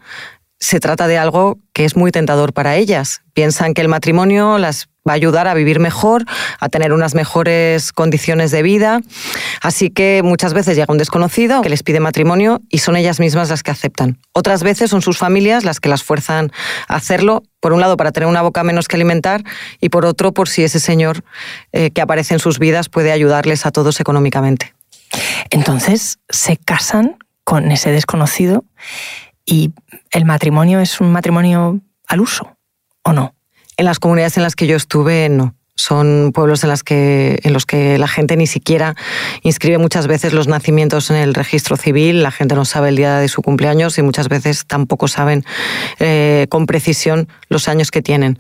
se 0.61 0.79
trata 0.79 1.09
de 1.09 1.19
algo 1.19 1.59
que 1.73 1.85
es 1.85 1.97
muy 1.97 2.13
tentador 2.13 2.53
para 2.53 2.77
ellas. 2.77 3.23
Piensan 3.33 3.75
que 3.75 3.81
el 3.81 3.89
matrimonio 3.89 4.59
las 4.59 4.89
va 5.09 5.13
a 5.13 5.17
ayudar 5.17 5.49
a 5.49 5.55
vivir 5.55 5.81
mejor, 5.81 6.25
a 6.61 6.69
tener 6.69 6.93
unas 6.93 7.15
mejores 7.15 7.93
condiciones 7.93 8.51
de 8.51 8.63
vida. 8.63 9.01
Así 9.63 9.91
que 9.91 10.21
muchas 10.23 10.55
veces 10.55 10.77
llega 10.77 10.93
un 10.93 10.99
desconocido 10.99 11.63
que 11.63 11.69
les 11.69 11.83
pide 11.83 12.01
matrimonio 12.01 12.61
y 12.69 12.79
son 12.79 12.97
ellas 12.97 13.21
mismas 13.21 13.51
las 13.51 13.63
que 13.63 13.71
aceptan. 13.71 14.19
Otras 14.33 14.63
veces 14.63 14.91
son 14.91 15.03
sus 15.03 15.19
familias 15.19 15.65
las 15.65 15.81
que 15.81 15.89
las 15.89 16.03
fuerzan 16.03 16.53
a 16.89 16.97
hacerlo, 16.97 17.43
por 17.61 17.73
un 17.73 17.81
lado 17.81 17.97
para 17.97 18.13
tener 18.13 18.29
una 18.29 18.43
boca 18.43 18.63
menos 18.63 18.89
que 18.89 18.97
alimentar 18.97 19.43
y 19.81 19.89
por 19.89 20.05
otro 20.05 20.33
por 20.33 20.49
si 20.49 20.63
ese 20.63 20.81
señor 20.81 21.25
eh, 21.73 21.91
que 21.91 22.01
aparece 22.01 22.35
en 22.35 22.41
sus 22.41 22.59
vidas 22.59 22.89
puede 22.89 23.13
ayudarles 23.13 23.67
a 23.67 23.71
todos 23.71 24.01
económicamente. 24.01 24.75
Entonces 25.51 26.19
se 26.29 26.57
casan 26.57 27.17
con 27.45 27.71
ese 27.73 27.91
desconocido 27.91 28.65
y 29.45 29.73
el 30.11 30.25
matrimonio 30.25 30.81
es 30.81 31.01
un 31.01 31.11
matrimonio 31.11 31.81
al 32.07 32.21
uso, 32.21 32.57
¿o 33.03 33.13
no? 33.13 33.35
En 33.79 33.85
las 33.85 34.01
comunidades 34.01 34.37
en 34.37 34.43
las 34.43 34.57
que 34.57 34.67
yo 34.67 34.77
estuve, 34.77 35.29
no. 35.29 35.55
Son 35.79 36.33
pueblos 36.35 36.65
en, 36.65 36.75
que, 36.85 37.39
en 37.45 37.53
los 37.53 37.65
que 37.65 37.99
la 37.99 38.09
gente 38.09 38.37
ni 38.37 38.49
siquiera 38.49 38.97
inscribe 39.43 39.79
muchas 39.79 40.09
veces 40.09 40.33
los 40.33 40.49
nacimientos 40.49 41.09
en 41.11 41.17
el 41.17 41.35
registro 41.35 41.77
civil, 41.77 42.25
la 42.25 42.33
gente 42.33 42.57
no 42.57 42.65
sabe 42.65 42.89
el 42.89 42.97
día 42.97 43.19
de 43.19 43.29
su 43.29 43.43
cumpleaños 43.43 43.97
y 43.97 44.03
muchas 44.03 44.29
veces 44.29 44.67
tampoco 44.67 45.07
saben 45.07 45.45
eh, 46.01 46.47
con 46.51 46.67
precisión 46.67 47.29
los 47.49 47.69
años 47.69 47.93
que 47.93 48.03
tienen. 48.03 48.39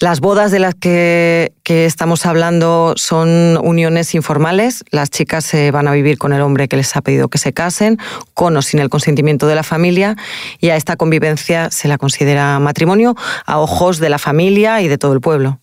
Las 0.00 0.18
bodas 0.18 0.50
de 0.50 0.58
las 0.58 0.74
que, 0.74 1.52
estamos 1.64 2.26
hablando 2.26 2.94
son 2.96 3.56
uniones 3.62 4.16
informales. 4.16 4.84
Las 4.90 5.10
chicas 5.10 5.44
se 5.44 5.70
van 5.70 5.86
a 5.86 5.92
vivir 5.92 6.18
con 6.18 6.32
el 6.32 6.40
hombre 6.40 6.66
que 6.66 6.76
les 6.76 6.96
ha 6.96 7.02
pedido 7.02 7.28
que 7.28 7.38
se 7.38 7.52
casen, 7.52 7.98
con 8.34 8.56
o 8.56 8.62
sin 8.62 8.80
el 8.80 8.88
consentimiento 8.88 9.46
de 9.46 9.54
la 9.54 9.62
familia, 9.62 10.16
y 10.58 10.70
a 10.70 10.76
esta 10.76 10.96
convivencia 10.96 11.70
se 11.70 11.86
la 11.86 11.98
considera 11.98 12.58
matrimonio 12.58 13.14
a 13.46 13.60
ojos 13.60 14.00
de 14.00 14.08
la 14.08 14.18
familia 14.18 14.82
y 14.82 14.88
de 14.88 14.98
todo 14.98 15.12
el 15.12 15.20
pueblo. 15.20 15.60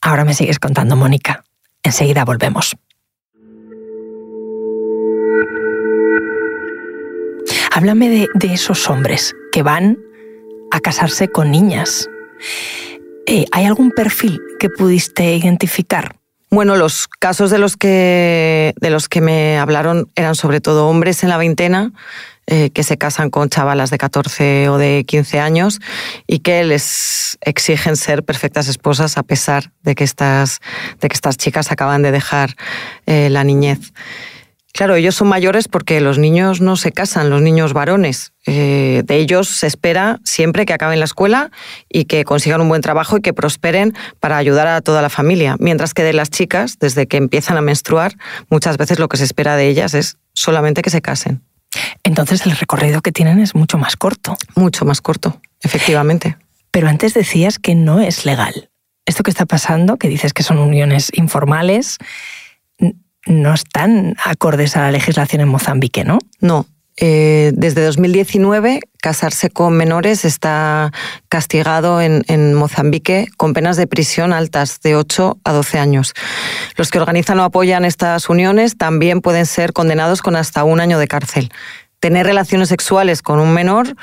Ahora 0.00 0.24
me 0.24 0.34
sigues 0.34 0.58
contando, 0.58 0.96
Mónica. 0.96 1.44
Enseguida 1.82 2.24
volvemos. 2.24 2.76
Háblame 7.72 8.08
de, 8.08 8.54
esos 8.54 8.88
hombres 8.88 9.34
que 9.52 9.62
van 9.62 9.98
a 10.70 10.80
casarse 10.80 11.28
con 11.28 11.50
niñas. 11.50 12.08
Eh, 13.26 13.44
¿Hay 13.52 13.66
algún 13.66 13.90
perfil 13.90 14.40
que 14.58 14.70
pudiste 14.70 15.36
identificar? 15.36 16.16
Bueno, 16.50 16.76
los 16.76 17.06
casos 17.06 17.50
de 17.50 17.58
los 17.58 17.76
que, 17.76 18.72
de 18.80 18.90
los 18.90 19.08
que 19.08 19.20
me 19.20 19.58
hablaron 19.58 20.10
eran 20.14 20.34
sobre 20.34 20.60
todo 20.60 20.88
hombres 20.88 21.22
en 21.22 21.28
la 21.28 21.36
veintena 21.36 21.92
eh, 22.48 22.70
que 22.70 22.82
se 22.82 22.96
casan 22.96 23.30
con 23.30 23.48
chavalas 23.48 23.90
de 23.90 23.98
14 23.98 24.68
o 24.68 24.78
de 24.78 25.04
15 25.06 25.40
años 25.40 25.80
y 26.26 26.38
que 26.40 26.62
les 26.64 27.38
exigen 27.40 27.96
ser 27.96 28.24
perfectas 28.24 28.68
esposas 28.68 29.18
a 29.18 29.24
pesar 29.24 29.72
de 29.82 29.94
que 29.94 30.04
estas, 30.04 30.60
de 31.00 31.08
que 31.08 31.14
estas 31.14 31.36
chicas 31.36 31.72
acaban 31.72 32.02
de 32.02 32.12
dejar 32.12 32.54
eh, 33.06 33.30
la 33.30 33.42
niñez. 33.42 33.92
Claro, 34.76 34.94
ellos 34.94 35.14
son 35.14 35.28
mayores 35.28 35.68
porque 35.68 36.02
los 36.02 36.18
niños 36.18 36.60
no 36.60 36.76
se 36.76 36.92
casan, 36.92 37.30
los 37.30 37.40
niños 37.40 37.72
varones. 37.72 38.34
Eh, 38.44 39.02
de 39.06 39.16
ellos 39.16 39.48
se 39.48 39.66
espera 39.66 40.20
siempre 40.22 40.66
que 40.66 40.74
acaben 40.74 40.98
la 40.98 41.06
escuela 41.06 41.50
y 41.88 42.04
que 42.04 42.24
consigan 42.24 42.60
un 42.60 42.68
buen 42.68 42.82
trabajo 42.82 43.16
y 43.16 43.22
que 43.22 43.32
prosperen 43.32 43.94
para 44.20 44.36
ayudar 44.36 44.66
a 44.66 44.82
toda 44.82 45.00
la 45.00 45.08
familia. 45.08 45.56
Mientras 45.58 45.94
que 45.94 46.02
de 46.02 46.12
las 46.12 46.28
chicas, 46.28 46.78
desde 46.78 47.06
que 47.06 47.16
empiezan 47.16 47.56
a 47.56 47.62
menstruar, 47.62 48.16
muchas 48.50 48.76
veces 48.76 48.98
lo 48.98 49.08
que 49.08 49.16
se 49.16 49.24
espera 49.24 49.56
de 49.56 49.66
ellas 49.66 49.94
es 49.94 50.18
solamente 50.34 50.82
que 50.82 50.90
se 50.90 51.00
casen. 51.00 51.42
Entonces 52.02 52.46
el 52.46 52.56
recorrido 52.56 53.02
que 53.02 53.12
tienen 53.12 53.40
es 53.40 53.54
mucho 53.54 53.78
más 53.78 53.96
corto. 53.96 54.36
Mucho 54.54 54.84
más 54.84 55.00
corto, 55.00 55.40
efectivamente. 55.62 56.36
Pero 56.70 56.88
antes 56.88 57.14
decías 57.14 57.58
que 57.58 57.74
no 57.74 58.00
es 58.00 58.24
legal. 58.24 58.70
Esto 59.06 59.22
que 59.22 59.30
está 59.30 59.46
pasando, 59.46 59.96
que 59.96 60.08
dices 60.08 60.32
que 60.32 60.42
son 60.42 60.58
uniones 60.58 61.10
informales, 61.14 61.98
no 63.26 63.54
están 63.54 64.16
acordes 64.24 64.76
a 64.76 64.82
la 64.82 64.90
legislación 64.90 65.42
en 65.42 65.48
Mozambique, 65.48 66.04
¿no? 66.04 66.18
No. 66.40 66.66
Eh, 66.98 67.52
desde 67.54 67.84
2019 67.84 68.80
casarse 69.02 69.50
con 69.50 69.76
menores 69.76 70.24
está 70.24 70.92
castigado 71.28 72.00
en, 72.00 72.24
en, 72.26 72.54
Mozambique 72.54 73.26
con 73.36 73.52
penas 73.52 73.76
de 73.76 73.86
prisión 73.86 74.32
altas 74.32 74.80
de 74.80 74.96
8 74.96 75.38
a 75.44 75.52
12 75.52 75.78
años. 75.78 76.14
Los 76.76 76.90
que 76.90 76.98
organizan 76.98 77.38
o 77.40 77.44
apoyan 77.44 77.84
estas 77.84 78.30
uniones 78.30 78.78
también 78.78 79.20
pueden 79.20 79.44
ser 79.44 79.74
condenados 79.74 80.22
con 80.22 80.36
hasta 80.36 80.64
un 80.64 80.80
año 80.80 80.98
de 80.98 81.06
cárcel. 81.06 81.50
Tener 82.00 82.26
relaciones 82.26 82.70
sexuales 82.70 83.20
con 83.20 83.40
un 83.40 83.52
menor 83.52 83.94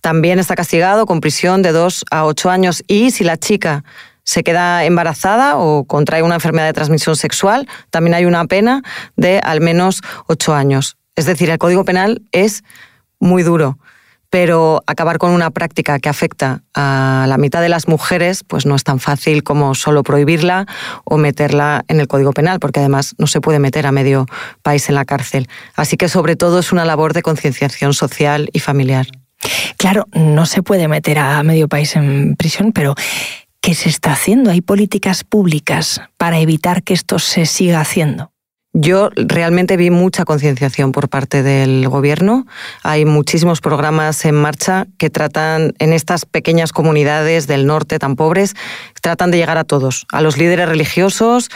también 0.00 0.40
está 0.40 0.56
castigado 0.56 1.06
con 1.06 1.20
prisión 1.20 1.62
de 1.62 1.70
2 1.70 2.04
a 2.10 2.24
8 2.24 2.50
años 2.50 2.82
y 2.88 3.12
si 3.12 3.22
la 3.22 3.36
chica 3.36 3.84
se 4.24 4.42
queda 4.42 4.84
embarazada 4.84 5.56
o 5.56 5.84
contrae 5.84 6.22
una 6.22 6.36
enfermedad 6.36 6.66
de 6.66 6.72
transmisión 6.72 7.16
sexual, 7.16 7.68
también 7.90 8.14
hay 8.14 8.24
una 8.24 8.44
pena 8.46 8.82
de 9.16 9.40
al 9.40 9.60
menos 9.60 10.02
8 10.26 10.54
años. 10.54 10.96
Es 11.20 11.26
decir, 11.26 11.50
el 11.50 11.58
Código 11.58 11.84
Penal 11.84 12.22
es 12.32 12.64
muy 13.18 13.42
duro 13.42 13.78
pero 14.30 14.80
acabar 14.86 15.18
con 15.18 15.32
una 15.32 15.50
práctica 15.50 15.98
que 15.98 16.08
afecta 16.08 16.62
a 16.72 17.26
la 17.28 17.36
mitad 17.36 17.60
de 17.60 17.68
las 17.68 17.88
mujeres, 17.88 18.44
pues 18.44 18.64
no 18.64 18.76
es 18.76 18.84
tan 18.84 19.00
fácil 19.00 19.42
como 19.42 19.74
solo 19.74 20.04
prohibirla 20.04 20.66
o 21.04 21.18
meterla 21.18 21.84
en 21.88 21.98
el 21.98 22.06
Código 22.06 22.32
Penal, 22.32 22.60
porque 22.60 22.78
además 22.78 23.16
no 23.18 23.26
se 23.26 23.40
puede 23.40 23.58
meter 23.58 23.86
a 23.86 23.92
medio 23.92 24.26
país 24.62 24.88
en 24.88 24.94
la 24.94 25.04
cárcel. 25.04 25.48
Así 25.74 25.96
que 25.96 26.08
sobre 26.08 26.36
todo 26.36 26.60
es 26.60 26.70
una 26.70 26.84
labor 26.84 27.12
de 27.12 27.22
concienciación 27.22 27.92
social 27.92 28.48
y 28.52 28.60
familiar. 28.60 29.08
Claro, 29.76 30.06
no 30.12 30.46
se 30.46 30.62
puede 30.62 30.86
meter 30.86 31.18
a 31.18 31.42
medio 31.42 31.66
país 31.66 31.96
en 31.96 32.36
prisión, 32.36 32.70
pero 32.70 32.94
¿qué 33.60 33.74
se 33.74 33.88
está 33.88 34.12
haciendo? 34.12 34.52
¿Hay 34.52 34.60
políticas 34.60 35.24
públicas 35.24 36.00
para 36.16 36.38
evitar 36.38 36.84
que 36.84 36.94
esto 36.94 37.18
se 37.18 37.46
siga 37.46 37.80
haciendo? 37.80 38.30
Yo 38.72 39.10
realmente 39.16 39.76
vi 39.76 39.90
mucha 39.90 40.24
concienciación 40.24 40.92
por 40.92 41.08
parte 41.08 41.42
del 41.42 41.88
gobierno. 41.88 42.46
Hay 42.84 43.04
muchísimos 43.04 43.60
programas 43.60 44.24
en 44.24 44.36
marcha 44.36 44.86
que 44.96 45.10
tratan 45.10 45.74
en 45.80 45.92
estas 45.92 46.24
pequeñas 46.24 46.70
comunidades 46.72 47.48
del 47.48 47.66
norte 47.66 47.98
tan 47.98 48.14
pobres, 48.14 48.54
tratan 49.00 49.30
de 49.30 49.38
llegar 49.38 49.58
a 49.58 49.64
todos, 49.64 50.06
a 50.10 50.20
los 50.20 50.36
líderes 50.36 50.68
religiosos, 50.68 51.50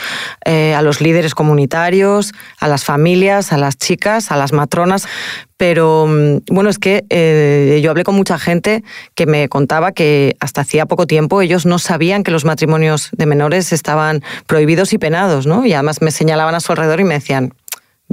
eh, 0.44 0.74
a 0.74 0.82
los 0.82 1.00
líderes 1.00 1.34
comunitarios, 1.34 2.32
a 2.58 2.68
las 2.68 2.84
familias, 2.84 3.52
a 3.52 3.58
las 3.58 3.76
chicas, 3.76 4.30
a 4.30 4.36
las 4.36 4.52
matronas. 4.52 5.06
Pero 5.56 6.06
mm, 6.06 6.38
bueno, 6.50 6.70
es 6.70 6.78
que 6.78 7.04
eh, 7.10 7.80
yo 7.82 7.90
hablé 7.90 8.04
con 8.04 8.16
mucha 8.16 8.38
gente 8.38 8.82
que 9.14 9.26
me 9.26 9.48
contaba 9.48 9.92
que 9.92 10.36
hasta 10.40 10.62
hacía 10.62 10.86
poco 10.86 11.06
tiempo 11.06 11.42
ellos 11.42 11.66
no 11.66 11.78
sabían 11.78 12.22
que 12.22 12.30
los 12.30 12.44
matrimonios 12.44 13.10
de 13.12 13.26
menores 13.26 13.72
estaban 13.72 14.22
prohibidos 14.46 14.92
y 14.92 14.98
penados, 14.98 15.46
¿no? 15.46 15.64
Y 15.64 15.72
además 15.72 16.02
me 16.02 16.10
señalaban 16.10 16.54
a 16.54 16.60
su 16.60 16.72
alrededor 16.72 17.00
y 17.00 17.04
me 17.04 17.14
decían, 17.14 17.54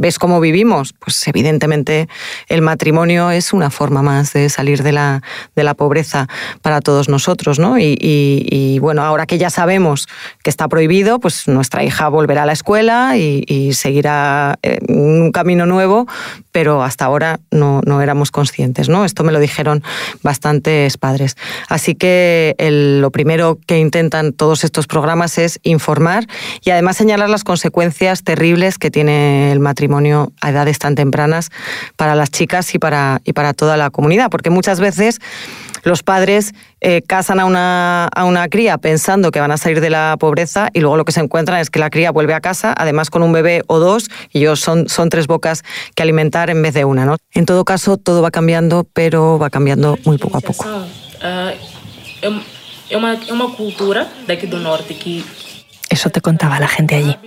¿Ves 0.01 0.17
cómo 0.17 0.39
vivimos? 0.39 0.93
Pues 0.93 1.27
evidentemente 1.27 2.09
el 2.47 2.63
matrimonio 2.63 3.29
es 3.29 3.53
una 3.53 3.69
forma 3.69 4.01
más 4.01 4.33
de 4.33 4.49
salir 4.49 4.81
de 4.81 4.91
la, 4.91 5.21
de 5.55 5.63
la 5.63 5.75
pobreza 5.75 6.27
para 6.63 6.81
todos 6.81 7.07
nosotros, 7.07 7.59
¿no? 7.59 7.77
Y, 7.77 8.79
bueno, 8.79 9.03
ahora 9.03 9.27
que 9.27 9.37
ya 9.37 9.51
sabemos 9.51 10.07
que 10.43 10.49
está 10.49 10.67
prohibido, 10.67 11.19
pues 11.19 11.47
nuestra 11.47 11.83
hija 11.83 12.09
volverá 12.09 12.43
a 12.43 12.45
la 12.47 12.53
escuela 12.53 13.15
y, 13.15 13.73
seguirá 13.73 14.57
eh, 14.63 14.79
un 14.89 15.31
camino 15.31 15.67
nuevo, 15.67 16.07
pero 16.51 16.83
hasta 16.83 17.05
ahora 17.05 17.39
no, 17.51 17.81
no, 17.85 18.01
éramos 18.01 18.31
conscientes, 18.31 18.87
¿no? 18.87 19.03
Esto 19.03 19.23
me 19.23 19.31
lo 19.31 19.39
dijeron 19.39 19.83
bastantes 20.23 20.97
padres. 20.97 21.35
Así 21.67 21.95
que 21.95 22.55
lo 23.01 23.11
primero 23.11 23.59
que 23.65 23.77
intentan 23.77 24.33
todos 24.33 24.63
estos 24.63 24.87
programas 24.87 25.37
es 25.37 25.59
informar 25.63 26.27
y 26.63 26.69
además 26.69 26.97
señalar 26.97 27.29
las 27.29 27.43
consecuencias 27.43 28.23
terribles 28.23 28.77
que 28.77 28.91
tiene 28.91 29.51
el 29.51 29.59
matrimonio 29.59 29.81
matrimonio 29.81 30.31
a 30.41 30.51
edades 30.51 30.77
tan 30.77 30.93
tempranas 30.93 31.49
para 31.95 32.13
las 32.13 32.29
chicas 32.29 32.75
y 32.75 32.77
para, 32.77 33.19
y 33.25 33.33
para 33.33 33.53
toda 33.53 33.77
la 33.77 33.89
comunidad, 33.89 34.29
porque 34.29 34.51
muchas 34.51 34.79
veces 34.79 35.19
los 35.83 36.03
padres 36.03 36.53
eh, 36.79 37.01
casan 37.05 37.39
a 37.39 37.45
una, 37.45 38.05
a 38.05 38.25
una 38.25 38.47
cría 38.47 38.77
pensando 38.77 39.31
que 39.31 39.39
van 39.39 39.51
a 39.51 39.57
salir 39.57 39.81
de 39.81 39.89
la 39.89 40.15
pobreza 40.19 40.69
y 40.73 40.79
luego 40.79 40.97
lo 40.97 41.05
que 41.05 41.11
se 41.11 41.19
encuentran 41.19 41.59
es 41.59 41.69
que 41.69 41.79
la 41.79 41.89
cría 41.89 42.11
vuelve 42.11 42.33
a 42.33 42.41
casa, 42.41 42.73
además 42.77 43.09
con 43.09 43.23
un 43.23 43.31
bebé 43.31 43.63
o 43.67 43.79
dos, 43.79 44.09
y 44.31 44.39
ellos 44.39 44.59
son, 44.59 44.89
son 44.89 45.09
tres 45.09 45.27
bocas 45.27 45.63
que 45.95 46.03
alimentar 46.03 46.49
en 46.49 46.61
vez 46.61 46.73
de 46.73 46.85
una. 46.85 47.05
¿no? 47.05 47.17
En 47.33 47.45
todo 47.45 47.65
caso, 47.65 47.97
todo 47.97 48.21
va 48.21 48.31
cambiando, 48.31 48.85
pero 48.93 49.39
va 49.39 49.49
cambiando 49.49 49.97
muy 50.05 50.17
poco 50.17 50.37
a 50.37 50.41
poco. 50.41 50.65
Es 52.89 53.31
una 53.31 53.47
cultura 53.55 54.11
de 54.27 54.33
aquí 54.33 54.47
del 54.47 54.63
norte 54.63 54.95
que... 54.95 55.23
Eso 55.89 56.09
te 56.09 56.21
contaba 56.21 56.59
la 56.59 56.67
gente 56.67 56.95
allí. 56.95 57.17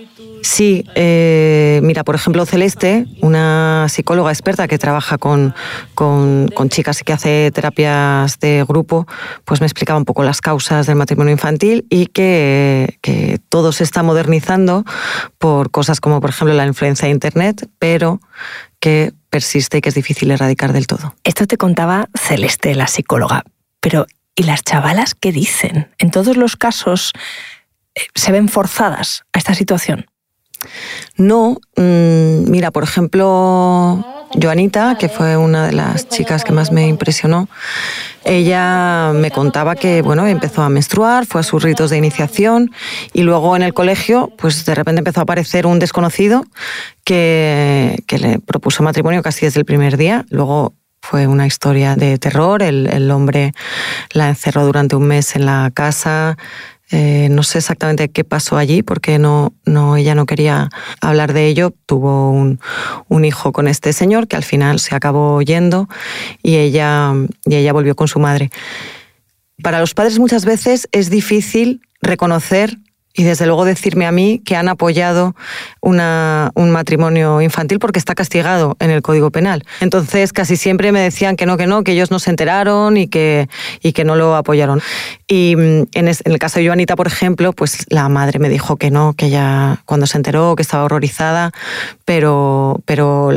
Sí, 0.45 0.85
eh, 0.93 1.79
mira, 1.81 2.03
por 2.03 2.13
ejemplo, 2.13 2.45
Celeste, 2.45 3.07
una 3.21 3.87
psicóloga 3.89 4.31
experta 4.31 4.67
que 4.67 4.77
trabaja 4.77 5.17
con, 5.17 5.55
con, 5.95 6.69
chicas 6.69 7.01
y 7.01 7.03
que 7.03 7.13
hace 7.13 7.51
terapias 7.51 8.39
de 8.39 8.63
grupo, 8.65 9.07
pues 9.43 9.59
me 9.59 9.65
explicaba 9.65 9.97
un 9.97 10.05
poco 10.05 10.21
las 10.21 10.41
causas 10.41 10.85
del 10.85 10.97
matrimonio 10.97 11.31
infantil 11.31 11.87
y 11.89 12.05
que, 12.05 12.99
que 13.01 13.39
todo 13.49 13.71
se 13.71 13.83
está 13.83 14.03
modernizando 14.03 14.85
por 15.39 15.71
cosas 15.71 15.99
como, 15.99 16.21
por 16.21 16.29
ejemplo, 16.29 16.53
la 16.53 16.67
influencia 16.67 17.07
de 17.07 17.13
Internet, 17.15 17.67
pero 17.79 18.21
que 18.79 19.13
persiste 19.31 19.79
y 19.79 19.81
que 19.81 19.89
es 19.89 19.95
difícil 19.95 20.29
erradicar 20.29 20.73
del 20.73 20.85
todo. 20.85 21.15
Esto 21.23 21.47
te 21.47 21.57
contaba 21.57 22.07
Celeste, 22.15 22.75
la 22.75 22.85
psicóloga, 22.85 23.45
pero 23.79 24.05
¿y 24.35 24.43
las 24.43 24.63
chavalas 24.63 25.15
qué 25.15 25.31
dicen? 25.31 25.89
En 25.97 26.11
todos 26.11 26.37
los 26.37 26.55
casos 26.55 27.13
eh, 27.95 28.01
se 28.13 28.31
ven 28.31 28.47
forzadas 28.47 29.23
a 29.33 29.39
esta 29.39 29.55
situación. 29.55 30.05
No, 31.17 31.57
mm, 31.77 32.49
mira, 32.49 32.71
por 32.71 32.83
ejemplo, 32.83 34.03
Joanita, 34.41 34.97
que 34.97 35.09
fue 35.09 35.37
una 35.37 35.67
de 35.67 35.73
las 35.73 36.09
chicas 36.09 36.43
que 36.43 36.51
más 36.51 36.71
me 36.71 36.87
impresionó, 36.87 37.47
ella 38.23 39.11
me 39.13 39.31
contaba 39.31 39.75
que, 39.75 40.01
bueno, 40.01 40.25
empezó 40.27 40.63
a 40.63 40.69
menstruar, 40.69 41.25
fue 41.25 41.41
a 41.41 41.43
sus 41.43 41.61
ritos 41.63 41.89
de 41.91 41.97
iniciación 41.97 42.71
y 43.13 43.21
luego 43.21 43.55
en 43.55 43.61
el 43.61 43.73
colegio, 43.73 44.31
pues 44.37 44.65
de 44.65 44.75
repente 44.75 44.99
empezó 44.99 45.21
a 45.21 45.23
aparecer 45.23 45.67
un 45.67 45.79
desconocido 45.79 46.43
que, 47.03 48.03
le 48.09 48.39
propuso 48.39 48.83
matrimonio 48.83 49.21
casi 49.21 49.45
desde 49.45 49.59
el 49.59 49.65
primer 49.65 49.95
día. 49.95 50.25
Luego 50.29 50.73
fue 51.01 51.27
una 51.27 51.45
historia 51.45 51.95
de 51.95 52.17
terror. 52.17 52.63
el, 52.63 53.11
hombre 53.11 53.53
la 54.11 54.29
encerró 54.29 54.65
durante 54.65 54.95
un 54.95 55.07
mes 55.07 55.35
en 55.35 55.45
la 55.45 55.69
casa, 55.73 56.37
eh, 56.91 57.29
no 57.31 57.41
sé 57.43 57.57
exactamente 57.57 58.09
qué 58.09 58.23
pasó 58.23 58.57
allí 58.57 58.83
porque 58.83 59.17
no, 59.17 59.53
no, 59.65 59.95
ella 59.95 60.13
no 60.13 60.25
quería 60.25 60.69
hablar 61.01 61.33
de 61.33 61.47
ello. 61.47 61.73
Tuvo 61.85 62.31
un, 62.31 62.59
un, 63.07 63.25
hijo 63.25 63.51
con 63.51 63.67
este 63.67 63.91
señor 63.91 64.27
que 64.27 64.35
al 64.35 64.43
final 64.43 64.79
se 64.79 64.95
acabó 64.95 65.41
yendo 65.41 65.89
y 66.43 66.57
ella, 66.57 67.13
y 67.45 67.55
ella 67.55 67.73
volvió 67.73 67.95
con 67.95 68.07
su 68.07 68.19
madre. 68.19 68.51
Para 69.63 69.79
los 69.79 69.93
padres 69.93 70.19
muchas 70.19 70.45
veces 70.45 70.87
es 70.91 71.09
difícil 71.09 71.81
reconocer 72.01 72.77
y 73.15 73.23
desde 73.23 73.45
luego 73.45 73.65
decirme 73.65 74.05
a 74.05 74.11
mí 74.11 74.41
que 74.43 74.55
han 74.55 74.67
apoyado 74.67 75.35
una, 75.81 76.51
un 76.53 76.71
matrimonio 76.71 77.41
infantil 77.41 77.79
porque 77.79 77.97
está 77.97 78.13
castigado 78.13 78.75
en 78.79 78.91
el 78.91 79.01
Código 79.01 79.31
Penal. 79.31 79.63
Entonces 79.79 80.33
casi 80.33 80.57
siempre 80.57 80.91
me 80.91 80.99
decían 80.99 81.37
que 81.37 81.45
no, 81.45 81.55
que 81.57 81.65
no, 81.65 81.83
que 81.83 81.93
ellos 81.93 82.11
no 82.11 82.19
se 82.19 82.29
enteraron 82.29 82.97
y 82.97 83.07
que, 83.07 83.47
y 83.81 83.93
que 83.93 84.03
no 84.03 84.15
lo 84.15 84.35
apoyaron. 84.35 84.81
Y 85.27 85.55
mm, 85.55 85.83
en, 85.93 86.07
el 86.07 86.39
caso 86.39 86.59
de 86.59 86.67
Joanita, 86.67 86.95
por 86.95 87.07
ejemplo, 87.07 87.53
pues 87.53 87.85
la 87.89 88.09
madre 88.09 88.39
me 88.39 88.49
dijo 88.49 88.75
que 88.75 88.91
no, 88.91 89.13
que 89.13 89.27
ella 89.27 89.81
cuando 89.85 90.07
se 90.07 90.17
enteró, 90.17 90.55
que 90.55 90.63
estaba 90.63 90.83
horrorizada, 90.83 91.51
pero, 92.03 92.81
pero 92.85 93.29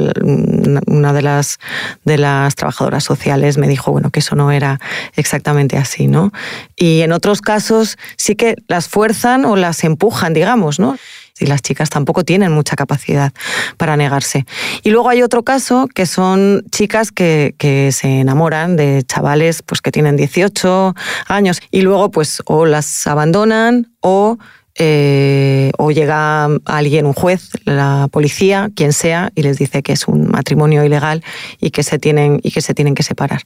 una 0.87 1.13
de 1.13 1.23
las, 1.23 1.59
de 2.05 2.19
las 2.19 2.57
trabajadoras 2.57 3.05
sociales 3.05 3.59
me 3.59 3.69
dijo 3.69 3.93
bueno, 3.93 4.11
que 4.11 4.21
eso 4.21 4.35
no 4.35 4.51
era 4.51 4.81
exactamente 5.15 5.77
así. 5.77 6.09
¿no? 6.09 6.33
Y 6.77 7.03
en 7.03 7.13
otros 7.13 7.41
casos 7.41 7.97
sí 8.17 8.35
que 8.35 8.57
las 8.67 8.89
fuerzan 8.89 9.45
o 9.45 9.57
las 9.57 9.68
se 9.73 9.87
empujan, 9.87 10.35
digamos, 10.35 10.79
¿no? 10.79 10.97
y 11.41 11.47
las 11.47 11.63
chicas 11.63 11.91
tampoco 11.91 12.25
tienen 12.25 12.53
mucha 12.53 12.77
capacidad 12.77 13.33
para 13.77 13.97
negarse. 13.97 14.47
Y 14.83 14.91
luego 14.91 15.09
hay 15.09 15.23
otro 15.23 15.43
caso 15.43 15.89
que 15.95 16.07
son 16.07 16.65
chicas 16.71 17.13
que, 17.13 17.55
que, 17.59 17.93
se 17.93 18.21
enamoran 18.21 18.77
de 18.77 19.03
chavales 19.07 19.63
pues, 19.63 19.81
que 19.81 19.93
tienen 19.93 20.17
18 20.17 20.95
años 21.29 21.61
y 21.71 21.83
luego 21.83 22.11
pues 22.11 22.43
o 22.47 22.67
las 22.67 23.07
abandonan 23.07 23.93
o 24.01 24.39
eh, 24.81 25.73
o 25.77 25.91
llega 25.91 26.49
alguien, 26.65 27.05
un 27.07 27.13
juez, 27.13 27.51
la 27.65 28.09
policía, 28.13 28.71
quien 28.75 28.93
sea, 28.93 29.33
y 29.35 29.43
les 29.43 29.59
dice 29.59 29.83
que 29.83 29.93
es 29.93 30.07
un 30.07 30.31
matrimonio 30.31 30.85
ilegal 30.85 31.25
y 31.61 31.71
que 31.71 31.83
se 31.83 31.99
tienen, 31.99 32.41
y 32.43 32.53
que, 32.53 32.61
se 32.61 32.75
tienen 32.75 32.95
que 32.95 33.03
separar. 33.03 33.43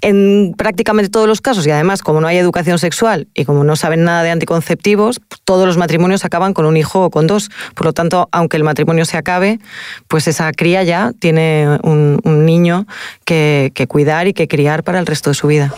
En 0.00 0.54
prácticamente 0.58 1.08
todos 1.08 1.28
los 1.28 1.40
casos, 1.40 1.66
y 1.66 1.70
además 1.70 2.02
como 2.02 2.20
no 2.20 2.26
hay 2.26 2.36
educación 2.36 2.78
sexual 2.78 3.28
y 3.34 3.44
como 3.44 3.62
no 3.62 3.76
saben 3.76 4.02
nada 4.02 4.24
de 4.24 4.30
anticonceptivos, 4.30 5.20
todos 5.44 5.66
los 5.66 5.76
matrimonios 5.76 6.24
acaban 6.24 6.52
con 6.52 6.66
un 6.66 6.76
hijo 6.76 7.04
o 7.04 7.10
con 7.10 7.28
dos. 7.28 7.50
Por 7.74 7.86
lo 7.86 7.92
tanto, 7.92 8.28
aunque 8.32 8.56
el 8.56 8.64
matrimonio 8.64 9.04
se 9.04 9.16
acabe, 9.16 9.60
pues 10.08 10.26
esa 10.26 10.50
cría 10.52 10.82
ya 10.82 11.12
tiene 11.18 11.78
un, 11.82 12.20
niño 12.24 12.86
que 13.24 13.86
cuidar 13.88 14.26
y 14.26 14.32
que 14.32 14.48
criar 14.48 14.82
para 14.82 14.98
el 14.98 15.06
resto 15.06 15.30
de 15.30 15.34
su 15.34 15.46
vida. 15.46 15.72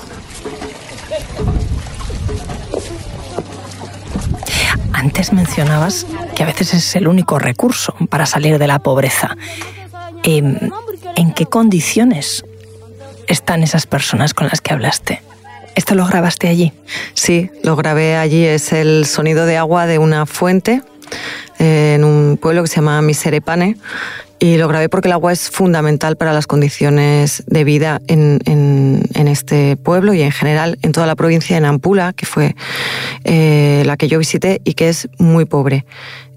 Antes 5.04 5.34
mencionabas 5.34 6.06
que 6.34 6.44
a 6.44 6.46
veces 6.46 6.72
es 6.72 6.96
el 6.96 7.08
único 7.08 7.38
recurso 7.38 7.94
para 8.08 8.24
salir 8.24 8.58
de 8.58 8.66
la 8.66 8.78
pobreza. 8.78 9.36
Em, 10.22 10.58
¿En, 11.14 11.34
qué 11.34 11.44
condiciones 11.44 12.42
están 13.26 13.62
esas 13.62 13.86
personas 13.86 14.32
con 14.32 14.48
las 14.48 14.62
que 14.62 14.72
hablaste. 14.72 15.20
¿Esto 15.74 15.94
lo 15.94 16.06
grabaste 16.06 16.48
allí? 16.48 16.72
Sí, 17.12 17.50
lo 17.62 17.76
grabé 17.76 18.16
allí. 18.16 18.46
Es 18.46 18.72
el 18.72 19.04
sonido 19.04 19.44
de 19.44 19.58
agua 19.58 19.84
de 19.84 19.98
una 19.98 20.24
fuente 20.24 20.80
eh, 21.58 21.96
en 21.96 22.04
un 22.04 22.38
pueblo 22.40 22.62
que 22.62 22.68
se 22.68 22.76
llama 22.76 23.02
Miserepane. 23.02 23.76
Y 24.44 24.58
lo 24.58 24.68
grabé 24.68 24.90
porque 24.90 25.08
el 25.08 25.12
agua 25.12 25.32
es 25.32 25.48
fundamental 25.48 26.18
para 26.18 26.34
las 26.34 26.46
condiciones 26.46 27.44
de 27.46 27.64
vida 27.64 28.02
en, 28.08 28.42
este 29.14 29.78
pueblo 29.78 30.12
y 30.12 30.20
en 30.20 30.32
general 30.32 30.78
en 30.82 30.92
toda 30.92 31.06
la 31.06 31.16
provincia 31.16 31.56
de 31.56 31.62
Nampula, 31.62 32.12
que 32.12 32.26
fue 32.26 32.54
eh, 33.24 33.84
la 33.86 33.96
que 33.96 34.06
yo 34.06 34.18
visité 34.18 34.60
y 34.62 34.74
que 34.74 34.90
es 34.90 35.08
muy 35.18 35.46
pobre. 35.46 35.86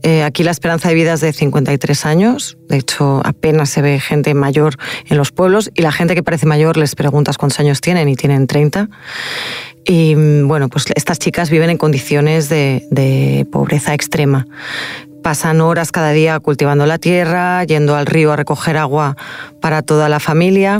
Eh, 0.03 0.23
aquí 0.23 0.43
la 0.43 0.51
esperanza 0.51 0.87
de 0.87 0.95
vida 0.95 1.15
es 1.15 1.19
de 1.19 1.33
53 1.33 2.05
años, 2.05 2.57
de 2.69 2.77
hecho 2.77 3.21
apenas 3.25 3.71
se 3.71 3.81
ve 3.81 3.99
gente 3.99 4.33
mayor 4.33 4.77
en 5.09 5.17
los 5.17 5.33
pueblos 5.33 5.69
y 5.75 5.81
la 5.81 5.91
gente 5.91 6.15
que 6.15 6.23
parece 6.23 6.45
mayor 6.45 6.77
les 6.77 6.95
preguntas 6.95 7.37
cuántos 7.37 7.59
años 7.59 7.81
tienen 7.81 8.07
y 8.07 8.15
tienen 8.15 8.47
30. 8.47 8.87
Y 9.89 10.15
bueno, 10.43 10.69
pues 10.69 10.85
estas 10.95 11.17
chicas 11.17 11.49
viven 11.49 11.69
en 11.69 11.77
condiciones 11.77 12.49
de, 12.49 13.47
pobreza 13.51 13.93
extrema. 13.93 14.45
Pasan 15.27 15.59
horas 15.59 15.91
cada 15.91 16.11
día 16.11 16.39
cultivando 16.39 16.85
la 16.85 16.99
tierra, 16.99 17.61
yendo 17.65 17.97
al 17.97 18.05
río 18.05 18.31
a 18.31 18.37
recoger 18.37 18.77
agua 18.77 19.17
para 19.59 19.81
toda 19.81 20.07
la 20.07 20.21
familia 20.21 20.79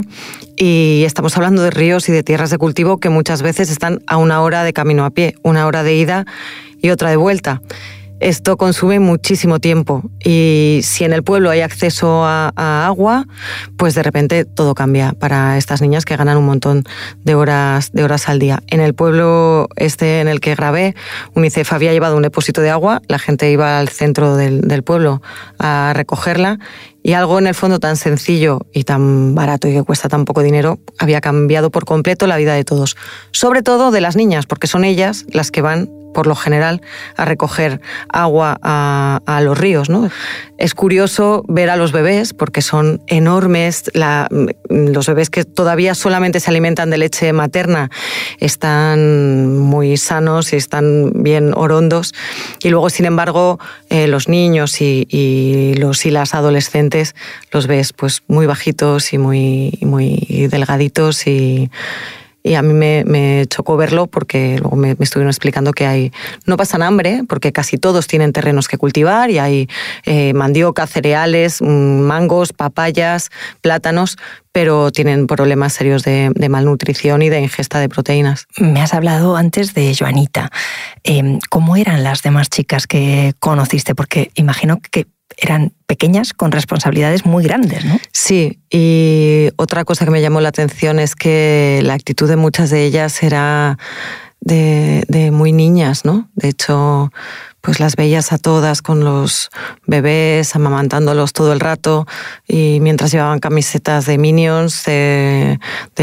y 0.56 1.02
estamos 1.04 1.36
hablando 1.36 1.60
de 1.60 1.70
ríos 1.70 2.08
y 2.08 2.12
de 2.12 2.22
tierras 2.22 2.48
de 2.48 2.56
cultivo 2.56 2.96
que 2.96 3.10
muchas 3.10 3.42
veces 3.42 3.68
están 3.70 4.00
a 4.06 4.16
una 4.16 4.40
hora 4.40 4.64
de 4.64 4.72
camino 4.72 5.04
a 5.04 5.10
pie, 5.10 5.34
una 5.42 5.66
hora 5.66 5.82
de 5.82 5.96
ida 5.96 6.24
y 6.80 6.88
otra 6.88 7.10
de 7.10 7.16
vuelta. 7.16 7.60
Esto 8.20 8.56
consume 8.56 8.98
muchísimo 8.98 9.60
tiempo 9.60 10.02
y 10.24 10.80
si 10.82 11.04
en 11.04 11.12
el 11.12 11.22
pueblo 11.22 11.50
hay 11.50 11.60
acceso 11.60 12.24
a, 12.24 12.52
agua, 12.86 13.26
pues 13.76 13.94
de 13.94 14.02
repente 14.02 14.44
todo 14.44 14.74
cambia 14.74 15.12
para 15.12 15.56
estas 15.56 15.80
niñas 15.82 16.04
que 16.04 16.16
ganan 16.16 16.36
un 16.36 16.46
montón 16.46 16.84
de 17.22 17.34
horas, 17.36 17.92
de 17.92 18.02
horas 18.02 18.28
al 18.28 18.40
día. 18.40 18.60
En 18.66 18.80
el 18.80 18.94
pueblo 18.94 19.68
este 19.76 20.20
en 20.20 20.28
el 20.28 20.40
que 20.40 20.54
grabé, 20.54 20.96
UNICEF 21.34 21.72
había 21.72 21.92
llevado 21.92 22.16
un 22.16 22.22
depósito 22.22 22.60
de 22.60 22.70
agua, 22.70 23.02
la 23.06 23.18
gente 23.18 23.50
iba 23.50 23.78
al 23.78 23.88
centro 23.88 24.36
del, 24.36 24.62
del 24.62 24.82
pueblo 24.82 25.22
a 25.58 25.92
recogerla 25.94 26.58
y 27.02 27.12
algo 27.12 27.38
en 27.38 27.46
el 27.46 27.54
fondo 27.54 27.78
tan 27.78 27.96
sencillo 27.96 28.66
y 28.72 28.84
tan 28.84 29.34
barato 29.34 29.68
y 29.68 29.72
que 29.72 29.82
cuesta 29.82 30.08
tan 30.08 30.24
poco 30.24 30.42
dinero 30.42 30.78
había 30.98 31.20
cambiado 31.20 31.70
por 31.70 31.84
completo 31.84 32.26
la 32.26 32.36
vida 32.36 32.54
de 32.54 32.64
todos. 32.64 32.96
Sobre 33.30 33.62
todo 33.62 33.90
de 33.90 34.00
las 34.00 34.16
niñas, 34.16 34.46
porque 34.46 34.66
son 34.66 34.84
ellas 34.84 35.24
las 35.30 35.50
que 35.50 35.62
van 35.62 35.88
por 36.18 36.26
lo 36.26 36.34
general, 36.34 36.82
a 37.16 37.24
recoger 37.24 37.80
agua 38.08 38.58
a, 38.60 39.40
los 39.40 39.56
ríos. 39.56 39.88
¿no? 39.88 40.10
Es 40.56 40.74
curioso 40.74 41.44
ver 41.46 41.70
a 41.70 41.76
los 41.76 41.92
bebés 41.92 42.34
porque 42.34 42.60
son 42.60 43.00
enormes. 43.06 43.84
los 44.68 45.06
bebés 45.06 45.30
que 45.30 45.44
todavía 45.44 45.94
solamente 45.94 46.40
se 46.40 46.50
alimentan 46.50 46.90
de 46.90 46.98
leche 46.98 47.32
materna 47.32 47.88
están 48.40 49.58
muy 49.58 49.96
sanos 49.96 50.52
y 50.52 50.56
están 50.56 51.12
bien 51.22 51.52
orondos. 51.54 52.12
Y 52.64 52.70
luego, 52.70 52.90
sin 52.90 53.06
embargo, 53.06 53.60
eh, 53.88 54.08
los 54.08 54.28
niños 54.28 54.80
y, 54.80 55.74
los 55.78 56.04
y 56.04 56.10
las 56.10 56.34
adolescentes 56.34 57.14
los 57.52 57.68
ves 57.68 57.92
pues 57.92 58.24
muy 58.26 58.46
bajitos 58.46 59.12
y 59.12 59.18
muy, 59.18 59.78
muy 59.82 60.48
delgaditos 60.50 61.28
y 61.28 61.70
y 62.48 62.54
a 62.54 62.62
mí 62.62 62.72
me, 62.72 63.44
chocó 63.48 63.76
verlo 63.76 64.06
porque 64.06 64.58
luego 64.58 64.76
me, 64.76 64.96
estuvieron 64.98 65.28
explicando 65.28 65.72
que 65.72 65.86
hay 65.86 66.12
no 66.46 66.56
pasan 66.56 66.82
hambre 66.82 67.22
porque 67.28 67.52
casi 67.52 67.76
todos 67.76 68.06
tienen 68.06 68.32
terrenos 68.32 68.68
que 68.68 68.78
cultivar 68.78 69.30
y 69.30 69.38
hay 69.38 69.68
eh, 70.04 70.32
mandioca, 70.32 70.86
cereales, 70.86 71.60
mm, 71.60 71.66
mangos, 72.00 72.54
papayas, 72.54 73.30
plátanos, 73.60 74.16
pero 74.52 74.90
tienen 74.90 75.26
problemas 75.26 75.74
serios 75.74 76.04
de, 76.04 76.32
malnutrición 76.48 77.20
y 77.20 77.28
de 77.28 77.40
ingesta 77.40 77.78
de 77.78 77.90
proteínas. 77.90 78.46
Me 78.56 78.80
has 78.80 78.94
hablado 78.94 79.36
antes 79.36 79.74
de 79.74 79.94
Joanita. 79.94 80.50
Em, 81.04 81.38
¿Cómo 81.50 81.76
eran 81.76 82.02
las 82.02 82.22
demás 82.22 82.48
chicas 82.48 82.86
que 82.86 83.34
conociste? 83.38 83.94
Porque 83.94 84.30
imagino 84.34 84.80
que 84.90 85.06
eran 85.40 85.72
pequeñas 85.86 86.32
con 86.32 86.50
responsabilidades 86.50 87.24
muy 87.24 87.44
grandes, 87.44 87.84
¿no? 87.84 87.98
Sí, 88.12 88.58
y 88.70 89.48
otra 89.56 89.84
cosa 89.84 90.04
que 90.04 90.10
me 90.10 90.20
llamó 90.20 90.40
la 90.40 90.48
atención 90.48 90.98
es 90.98 91.14
que 91.14 91.80
la 91.84 91.94
actitud 91.94 92.28
de 92.28 92.36
muchas 92.36 92.70
de 92.70 92.84
ellas 92.84 93.22
era 93.22 93.78
de, 94.40 95.04
de 95.08 95.30
muy 95.30 95.52
niñas, 95.52 96.04
¿no? 96.04 96.28
De 96.34 96.48
hecho, 96.48 97.10
pues 97.60 97.80
las 97.80 97.96
veías 97.96 98.32
a 98.32 98.38
todas 98.38 98.82
con 98.82 99.04
los 99.04 99.50
bebés, 99.86 100.54
amamantándolos 100.54 101.32
todo 101.32 101.52
el 101.52 101.60
rato 101.60 102.06
y 102.46 102.78
mientras 102.80 103.10
llevaban 103.10 103.40
camisetas 103.40 104.06
de 104.06 104.16
Minions, 104.16 104.84
de, 104.84 105.58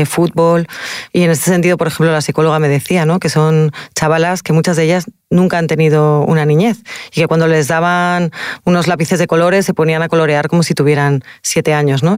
fútbol. 0.06 0.68
Y 1.14 1.24
en 1.24 1.32
este 1.32 1.50
sentido, 1.50 1.78
por 1.78 1.88
ejemplo, 1.88 2.12
la 2.12 2.22
psicóloga 2.22 2.60
me 2.60 2.70
decía 2.70 3.06
¿no? 3.06 3.20
que 3.20 3.30
son 3.30 3.72
chavalas 3.96 4.44
que 4.44 4.54
muchas 4.54 4.76
de 4.76 4.84
ellas 4.84 5.06
nunca 5.36 5.58
han 5.58 5.68
tenido 5.68 6.22
una 6.22 6.46
niñez 6.46 6.80
y 7.12 7.22
que 7.22 7.28
cuando 7.28 7.48
les 7.48 7.68
daban 7.68 8.32
unos 8.64 8.88
lápices 8.88 9.20
de 9.20 9.28
colores 9.28 9.66
se 9.66 9.74
ponían 9.74 10.02
a 10.02 10.10
colorear 10.10 10.48
como 10.48 10.64
si 10.64 10.74
tuvieran 10.74 11.24
siete 11.42 11.74
años. 11.74 12.04
¿no? 12.04 12.18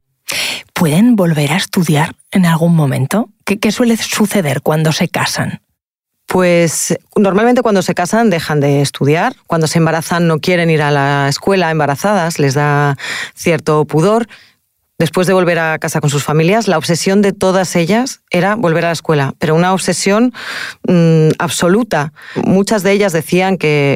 ¿Pueden 0.74 1.16
volver 1.16 1.52
a 1.52 1.58
estudiar 1.58 2.16
en 2.32 2.46
algún 2.46 2.76
momento? 2.76 3.30
qué 3.46 3.72
suele 3.72 3.96
suceder 3.98 4.62
cuando 4.62 4.92
se 4.92 5.08
casan? 5.08 5.62
Pues 6.28 6.98
normalmente 7.16 7.62
cuando 7.62 7.82
se 7.82 7.96
casan 7.96 8.30
dejan 8.30 8.60
de 8.60 8.82
estudiar, 8.82 9.34
cuando 9.48 9.66
se 9.66 9.78
embarazan 9.78 10.28
no 10.28 10.40
quieren 10.40 10.70
ir 10.70 10.82
a 10.82 10.92
la 10.92 11.30
escuela 11.30 11.72
embarazadas, 11.72 12.38
les 12.38 12.54
da 12.54 12.98
cierto 13.34 13.86
pudor 13.86 14.28
después 15.00 15.28
de 15.28 15.34
volver 15.34 15.60
a 15.60 15.78
casa 15.80 16.02
con 16.02 16.10
sus 16.10 16.24
familias, 16.24 16.68
la 16.68 16.78
obsesión 16.78 17.22
de 17.22 17.34
todas 17.34 17.76
ellas 17.76 18.22
era 18.32 18.56
volver 18.56 18.86
a 18.86 18.90
la 18.90 18.94
escuela, 18.94 19.34
pero 19.38 19.56
una 19.56 19.74
obsesión 19.74 20.34
mm, 20.88 21.30
absoluta. 21.38 22.14
Muchas 22.36 22.84
de 22.84 22.92
ellas 22.94 23.14
decían 23.14 23.58
que, 23.58 23.96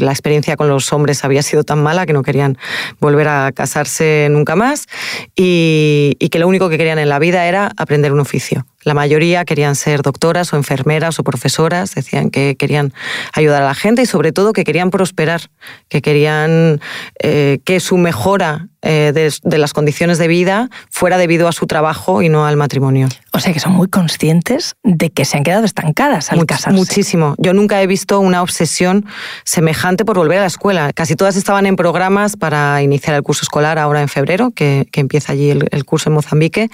la 0.00 0.12
experiencia 0.12 0.56
con 0.56 0.68
los 0.68 0.92
hombres 0.92 1.24
había 1.24 1.42
sido 1.42 1.64
tan 1.64 1.82
mala 1.82 2.06
que 2.06 2.12
no 2.12 2.22
querían 2.22 2.56
volver 3.00 3.28
a 3.28 3.52
casarse 3.52 4.28
nunca 4.30 4.56
más 4.56 4.86
y 5.34 6.14
que 6.30 6.38
lo 6.38 6.48
único 6.48 6.68
que 6.68 6.78
querían 6.78 6.98
en 6.98 7.08
la 7.08 7.18
vida 7.18 7.46
era 7.46 7.72
aprender 7.76 8.12
un 8.12 8.20
oficio. 8.20 8.66
La 8.84 8.94
mayoría 8.94 9.44
querían 9.44 9.74
ser 9.74 10.02
doctoras 10.02 10.52
o 10.52 10.56
enfermeras 10.56 11.18
o 11.18 11.24
profesoras, 11.24 11.94
decían 11.94 12.30
que 12.30 12.56
querían 12.56 12.92
ayudar 13.32 13.62
a 13.62 13.66
la 13.66 13.74
gente 13.74 14.02
y 14.02 14.06
sobre 14.06 14.32
todo 14.32 14.52
que 14.52 14.64
querían 14.64 14.90
prosperar, 14.90 15.50
que 15.88 16.00
querían 16.00 16.80
eh, 17.20 17.58
que 17.64 17.80
su 17.80 17.96
mejora 17.96 18.68
eh, 18.80 19.12
de, 19.12 19.58
las 19.58 19.72
condiciones 19.72 20.18
de 20.18 20.28
vida 20.28 20.70
fuera 20.88 21.18
debido 21.18 21.48
a 21.48 21.52
su 21.52 21.66
trabajo 21.66 22.22
y 22.22 22.28
no 22.28 22.46
al 22.46 22.56
matrimonio. 22.56 23.08
O 23.32 23.40
sea 23.40 23.52
que 23.52 23.58
son 23.58 23.72
muy 23.72 23.88
conscientes 23.88 24.76
de 24.84 25.10
que 25.10 25.24
se 25.24 25.36
han 25.36 25.42
quedado 25.42 25.64
estancadas 25.64 26.30
al 26.30 26.46
casarse. 26.46 26.78
Muchísimo. 26.78 27.34
Yo 27.38 27.52
nunca 27.54 27.82
he 27.82 27.88
visto 27.88 28.20
una 28.20 28.40
obsesión 28.40 29.04
semejante 29.42 30.04
por 30.04 30.16
volver 30.16 30.38
a 30.38 30.42
la 30.42 30.46
escuela. 30.46 30.92
Casi 30.92 31.16
todas 31.16 31.34
estaban 31.34 31.66
en 31.66 31.74
programas 31.74 32.36
para 32.36 32.80
iniciar 32.80 33.16
el 33.16 33.24
curso 33.24 33.42
escolar 33.42 33.78
ahora 33.80 34.00
en 34.00 34.08
febrero, 34.08 34.52
que, 34.52 34.86
empieza 34.92 35.32
allí 35.32 35.50
el, 35.50 35.84
curso 35.84 36.08
en 36.10 36.14
Mozambique. 36.14 36.70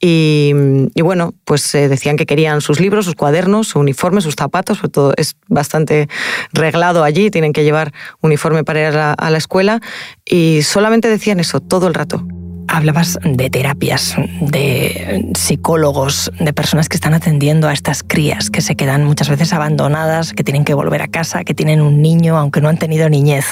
Y, 0.00 0.52
y 0.94 1.02
bueno, 1.02 1.32
pues 1.46 1.72
eh, 1.76 1.88
decían 1.88 2.16
que 2.16 2.26
querían 2.26 2.60
sus 2.60 2.80
libros, 2.80 3.04
sus 3.04 3.14
cuadernos, 3.14 3.68
su 3.68 3.78
uniforme, 3.78 4.20
sus 4.20 4.34
zapatos, 4.34 4.78
sobre 4.78 4.90
todo 4.90 5.12
es 5.16 5.36
bastante 5.46 6.08
reglado 6.52 7.04
allí, 7.04 7.30
tienen 7.30 7.52
que 7.52 7.62
llevar 7.62 7.92
uniforme 8.20 8.64
para 8.64 8.80
ir 8.80 8.96
a 8.96 9.30
la, 9.30 9.38
escuela 9.38 9.80
y 10.24 10.62
solamente 10.62 11.08
decían 11.08 11.38
eso 11.38 11.60
todo 11.60 11.86
el 11.86 11.94
rato. 11.94 12.26
Hablabas 12.66 13.16
de 13.22 13.48
terapias, 13.48 14.16
de 14.40 15.30
psicólogos, 15.38 16.32
de 16.40 16.52
personas 16.52 16.88
que 16.88 16.96
están 16.96 17.14
atendiendo 17.14 17.68
a 17.68 17.72
estas 17.72 18.02
crías 18.02 18.50
que 18.50 18.60
se 18.60 18.74
quedan 18.74 19.04
muchas 19.04 19.28
veces 19.28 19.52
abandonadas, 19.52 20.32
que 20.32 20.42
tienen 20.42 20.64
que 20.64 20.74
volver 20.74 21.00
a 21.00 21.06
casa, 21.06 21.44
que 21.44 21.54
tienen 21.54 21.80
un 21.80 22.02
niño 22.02 22.36
aunque 22.36 22.60
no 22.60 22.68
han 22.68 22.78
tenido 22.78 23.08
niñez. 23.08 23.46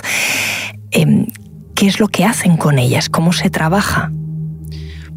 Em, 0.90 1.26
¿Qué 1.76 1.86
es 1.86 2.00
lo 2.00 2.08
que 2.08 2.24
hacen 2.24 2.56
con 2.56 2.80
ellas? 2.80 3.08
¿Cómo 3.08 3.32
se 3.32 3.50
trabaja? 3.50 4.10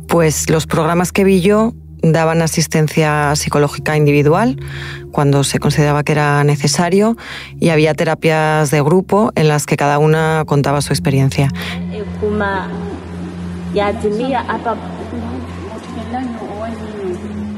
Pues 0.07 0.49
los 0.51 0.67
programas 0.67 1.11
que 1.11 1.23
vi 1.23 1.41
yo 1.41 1.73
daban 2.01 2.41
asistencia 2.41 3.35
psicológica 3.35 3.97
individual 3.97 4.57
cuando 5.11 5.43
se 5.43 5.59
consideraba 5.59 6.03
que 6.03 6.11
era 6.11 6.43
necesario 6.43 7.17
y 7.59 7.69
había 7.69 7.93
terapias 7.93 8.71
de 8.71 8.81
grupo 8.81 9.31
en 9.35 9.47
las 9.47 9.65
que 9.65 9.77
cada 9.77 9.99
una 9.99 10.43
contaba 10.45 10.81
su 10.81 10.93
experiencia. 10.93 11.49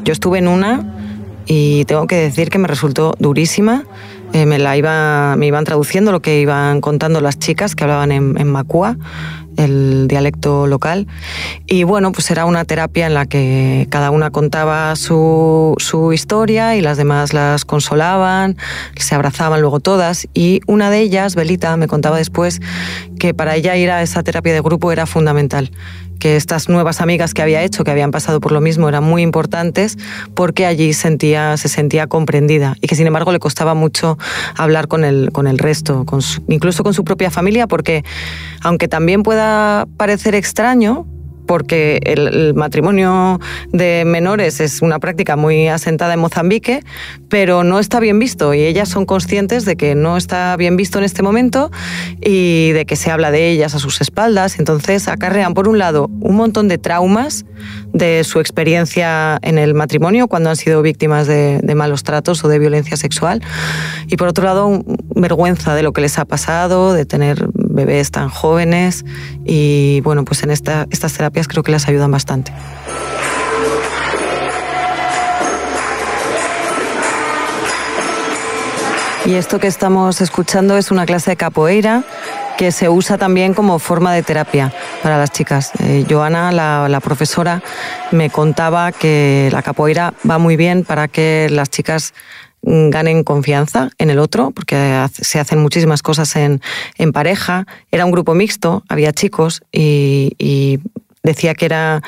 Yo 0.04 0.13
estuve 0.13 0.39
en 0.39 0.47
una 0.47 0.86
y 1.45 1.86
tengo 1.86 2.08
que 2.08 2.15
decir 2.15 2.49
que 2.49 2.58
me 2.58 2.67
resultó 2.67 3.15
durísima. 3.19 3.86
Eh, 4.34 4.45
me, 4.45 4.60
la 4.60 4.78
iba, 4.78 5.36
me 5.38 5.47
iban 5.47 5.65
traduciendo 5.65 6.12
lo 6.12 6.21
que 6.21 6.39
iban 6.39 6.82
contando 6.82 7.19
las 7.19 7.39
chicas 7.39 7.75
que 7.75 7.84
hablaban 7.84 8.12
en, 8.12 8.39
en 8.39 8.47
Macua 8.47 8.95
el 9.59 10.07
dialecto 10.07 10.67
local. 10.67 11.07
Y 11.67 11.83
bueno, 11.83 12.11
pues 12.11 12.31
era 12.31 12.45
una 12.45 12.65
terapia 12.65 13.07
en 13.07 13.13
la 13.13 13.25
que 13.25 13.87
cada 13.89 14.09
una 14.11 14.31
contaba 14.31 14.95
su, 14.95 15.75
su 15.77 16.13
historia 16.13 16.75
y 16.75 16.81
las 16.81 16.97
demás 16.97 17.33
las 17.33 17.65
consolaban, 17.65 18.57
se 18.95 19.15
abrazaban 19.15 19.61
luego 19.61 19.79
todas. 19.79 20.27
Y 20.33 20.61
una 20.67 20.89
de 20.89 20.99
ellas, 20.99 21.35
Belita, 21.35 21.75
me 21.77 21.87
contaba 21.87 22.17
después 22.17 22.61
que 23.19 23.33
para 23.33 23.55
ella 23.55 23.75
ir 23.75 23.91
a 23.91 24.01
esa 24.01 24.23
terapia 24.23 24.53
de 24.53 24.61
grupo 24.61 24.91
era 24.91 25.05
fundamental 25.05 25.71
que 26.19 26.36
estas 26.36 26.69
nuevas 26.69 27.01
amigas 27.01 27.34
que 27.34 27.41
había 27.41 27.63
hecho, 27.63 27.84
que 27.84 27.91
habían 27.91 28.12
pasado 28.12 28.39
por 28.39 28.51
lo 28.51 28.62
mismo, 28.62 28.89
eran 28.89 29.03
muy 29.03 29.21
importantes 29.21 29.97
porque 30.36 30.65
allí 30.65 30.93
sentía, 30.93 31.58
se 31.58 31.69
sentía 31.69 32.08
comprendida 32.08 32.75
y 32.82 32.88
que 32.88 32.95
sin 32.95 33.08
embargo 33.08 33.32
le 33.32 33.39
costaba 33.39 33.73
mucho 33.73 34.17
hablar 34.55 34.88
con 34.88 35.03
el, 35.03 35.32
con 35.32 35.47
el 35.47 35.58
resto, 35.58 36.05
con 36.05 36.21
incluso 36.47 36.84
con 36.84 36.93
su 36.93 37.03
propia 37.03 37.32
familia, 37.32 37.67
porque 37.67 38.03
aunque 38.62 38.88
también 38.88 39.23
pueda 39.23 39.88
parecer 39.97 40.36
extraño, 40.36 41.05
porque 41.49 41.99
el, 42.03 42.53
matrimonio 42.53 43.39
de 43.71 44.03
menores 44.05 44.59
es 44.59 44.83
una 44.83 44.99
práctica 44.99 45.35
muy 45.35 45.67
asentada 45.67 46.13
en 46.13 46.19
Mozambique, 46.19 46.83
pero 47.27 47.63
no 47.63 47.79
está 47.79 47.99
bien 47.99 48.19
visto 48.19 48.53
y 48.53 48.65
ellas 48.65 48.88
son 48.88 49.07
conscientes 49.07 49.65
de 49.65 49.75
que 49.75 49.95
no 49.95 50.15
está 50.15 50.55
bien 50.57 50.77
visto 50.77 50.99
en 50.99 51.05
este 51.05 51.23
momento 51.23 51.71
y 52.21 52.69
de 52.73 52.85
que 52.85 52.95
se 52.95 53.09
habla 53.09 53.31
de 53.31 53.49
ellas 53.49 53.73
a 53.73 53.79
sus 53.79 53.99
espaldas. 53.99 54.59
Entonces 54.59 55.07
acarrean, 55.07 55.55
por 55.55 55.67
un 55.67 55.79
lado, 55.79 56.12
un 56.19 56.35
montón 56.35 56.67
de 56.67 56.77
traumas 56.77 57.45
de 57.93 58.23
su 58.23 58.39
experiencia 58.39 59.39
en 59.41 59.57
el 59.57 59.73
matrimonio 59.73 60.27
cuando 60.27 60.51
han 60.51 60.55
sido 60.55 60.83
víctimas 60.83 61.25
de, 61.25 61.62
malos 61.75 62.03
tratos 62.03 62.43
o 62.43 62.47
de 62.47 62.59
violencia 62.59 62.95
sexual 62.95 63.41
y 64.07 64.17
por 64.17 64.27
otro 64.27 64.43
lado, 64.43 64.83
vergüenza 65.15 65.73
de 65.73 65.81
lo 65.81 65.93
que 65.93 66.01
les 66.01 66.19
ha 66.19 66.25
pasado, 66.25 66.93
de 66.93 67.05
tener 67.05 67.47
bebés 67.79 68.11
tan 68.11 68.29
jóvenes 68.29 69.05
y 69.45 70.01
bueno, 70.01 70.25
pues 70.25 70.43
en 70.43 70.51
esta, 70.51 70.85
estas 70.89 71.13
terapias 71.13 71.47
creo 71.47 71.63
que 71.63 71.71
les 71.71 71.87
ayudan 71.87 72.11
bastante. 72.11 72.51
Y 79.25 79.35
esto 79.35 79.59
que 79.59 79.67
estamos 79.67 80.21
escuchando 80.21 80.75
es 80.77 80.89
una 80.89 81.05
clase 81.05 81.31
de 81.31 81.37
capoeira 81.37 82.03
que 82.57 82.71
se 82.71 82.89
usa 82.89 83.17
también 83.17 83.53
como 83.53 83.77
forma 83.79 84.13
de 84.13 84.23
terapia 84.23 84.73
para 85.03 85.17
las 85.17 85.31
chicas. 85.31 85.71
Eh, 85.79 86.05
Joana, 86.09 86.51
la, 86.51 86.99
profesora, 86.99 87.61
me 88.11 88.29
contaba 88.29 88.91
que 88.91 89.49
la 89.51 89.61
capoeira 89.61 90.13
va 90.29 90.39
muy 90.39 90.57
bien 90.57 90.83
para 90.83 91.07
que 91.07 91.47
las 91.51 91.69
chicas 91.69 92.13
ganen 92.61 93.23
confianza 93.23 93.89
en 93.97 94.09
el 94.09 94.19
otro, 94.19 94.51
porque 94.51 95.07
se 95.11 95.39
hacen 95.39 95.59
muchísimas 95.59 96.01
cosas 96.01 96.35
en, 96.35 96.61
pareja. 97.13 97.65
Era 97.91 98.05
un 98.05 98.11
grupo 98.11 98.33
mixto, 98.33 98.83
había 98.89 99.13
chicos 99.13 99.61
y, 99.71 100.79
decía 101.21 101.53
que 101.53 101.65
era 101.65 102.01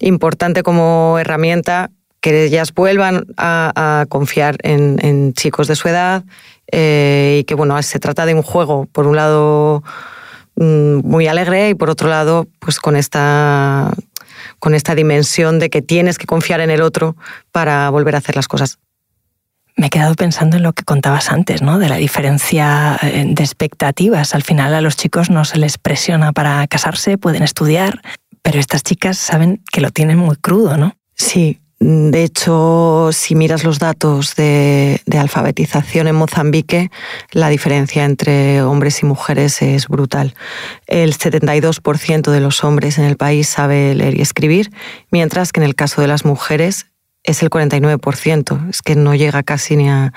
importante 0.00 0.62
como 0.62 1.18
herramienta 1.18 1.90
que 2.20 2.44
ellas 2.44 2.72
vuelvan 2.72 3.26
a, 3.36 4.06
confiar 4.08 4.56
en, 4.62 5.32
chicos 5.34 5.68
de 5.68 5.76
su 5.76 5.88
edad 5.88 6.24
eh, 6.72 7.38
y 7.40 7.44
que 7.44 7.54
bueno, 7.54 7.80
se 7.82 7.98
trata 7.98 8.26
de 8.26 8.34
un 8.34 8.42
juego, 8.42 8.86
por 8.92 9.06
un 9.06 9.16
lado 9.16 9.84
mm, 10.56 11.06
muy 11.06 11.28
alegre 11.28 11.70
y 11.70 11.74
por 11.74 11.90
otro 11.90 12.08
lado 12.08 12.46
pues 12.58 12.80
con 12.80 12.96
esta 12.96 13.92
con 14.58 14.74
esta 14.74 14.94
dimensión 14.94 15.58
de 15.58 15.70
que 15.70 15.82
tienes 15.82 16.18
que 16.18 16.26
confiar 16.26 16.60
en 16.60 16.70
el 16.70 16.82
otro 16.82 17.16
para 17.52 17.90
volver 17.90 18.14
a 18.14 18.18
hacer 18.18 18.36
las 18.36 18.48
cosas. 18.48 18.78
Me 19.76 19.88
he 19.88 19.90
quedado 19.90 20.14
pensando 20.14 20.56
en 20.56 20.62
lo 20.62 20.72
que 20.72 20.84
contabas 20.84 21.30
antes, 21.30 21.60
¿no? 21.60 21.78
De 21.78 21.88
la 21.88 21.96
diferencia 21.96 22.98
eh, 23.02 23.24
de 23.28 23.44
expectativas. 23.44 24.34
Al 24.34 24.42
final 24.42 24.74
a 24.74 24.80
los 24.80 24.96
chicos 24.96 25.28
no 25.28 25.44
se 25.44 25.58
les 25.58 25.76
presiona 25.76 26.32
para 26.32 26.66
casarse, 26.66 27.18
pueden 27.18 27.42
estudiar, 27.42 28.00
pero 28.40 28.58
estas 28.58 28.82
chicas 28.82 29.18
saben 29.18 29.62
que 29.70 29.82
lo 29.82 29.90
tienen 29.90 30.18
muy 30.18 30.36
crudo, 30.36 30.76
¿no? 30.76 30.96
Sí. 31.14 31.60
De 31.78 32.22
hecho, 32.22 33.10
si 33.12 33.34
miras 33.34 33.62
los 33.62 33.78
datos 33.78 34.34
de 34.34 34.98
alfabetización 35.12 36.08
en 36.08 36.14
Mozambique, 36.14 36.90
la 37.32 37.50
diferencia 37.50 38.06
entre 38.06 38.62
hombres 38.62 39.02
y 39.02 39.06
mujeres 39.06 39.60
es 39.60 39.86
brutal. 39.86 40.34
El 40.86 41.12
72% 41.12 42.30
de 42.30 42.40
los 42.40 42.64
hombres 42.64 42.96
en 42.96 43.04
el 43.04 43.18
país 43.18 43.48
sabe 43.48 43.94
leer 43.94 44.18
y 44.18 44.22
escribir, 44.22 44.70
mientras 45.10 45.52
que 45.52 45.60
en 45.60 45.64
el 45.64 45.74
caso 45.74 46.00
de 46.00 46.08
las 46.08 46.24
mujeres 46.24 46.86
es 47.26 47.42
el 47.42 47.50
49%, 47.50 48.70
es 48.70 48.82
que 48.82 48.96
no 48.96 49.14
llega 49.14 49.42
casi 49.42 49.76
ni 49.76 49.90
a, 49.90 50.12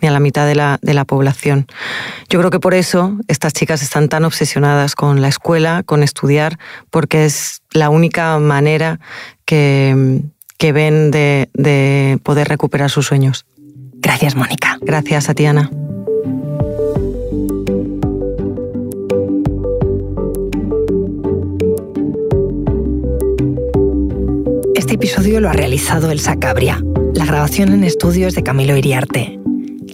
ni 0.00 0.08
a 0.08 0.10
la 0.10 0.20
mitad 0.20 0.46
de 0.46 0.54
la, 0.54 0.78
de 0.82 0.94
la, 0.94 1.04
población. 1.04 1.66
Yo 2.28 2.38
creo 2.38 2.50
que 2.50 2.60
por 2.60 2.74
eso 2.74 3.16
estas 3.26 3.52
chicas 3.52 3.82
están 3.82 4.08
tan 4.08 4.24
obsesionadas 4.24 4.94
con 4.94 5.20
la 5.20 5.28
escuela, 5.28 5.82
con 5.84 6.02
estudiar, 6.02 6.58
porque 6.90 7.24
es 7.24 7.62
la 7.72 7.88
única 7.88 8.38
manera 8.38 9.00
que, 9.44 10.22
que 10.58 10.72
ven 10.72 11.10
de, 11.10 11.48
de 11.54 12.18
poder 12.22 12.48
recuperar 12.48 12.90
sus 12.90 13.06
sueños. 13.06 13.46
Gracias, 13.94 14.36
Mónica. 14.36 14.78
Gracias 14.80 15.28
a. 15.28 15.32
Este 15.32 15.89
episodio 25.00 25.40
lo 25.40 25.48
ha 25.48 25.54
realizado 25.54 26.10
Elsa 26.10 26.36
Cabria. 26.36 26.84
La 27.14 27.24
grabación 27.24 27.72
en 27.72 27.84
estudio 27.84 28.28
es 28.28 28.34
de 28.34 28.42
Camilo 28.42 28.76
Iriarte. 28.76 29.40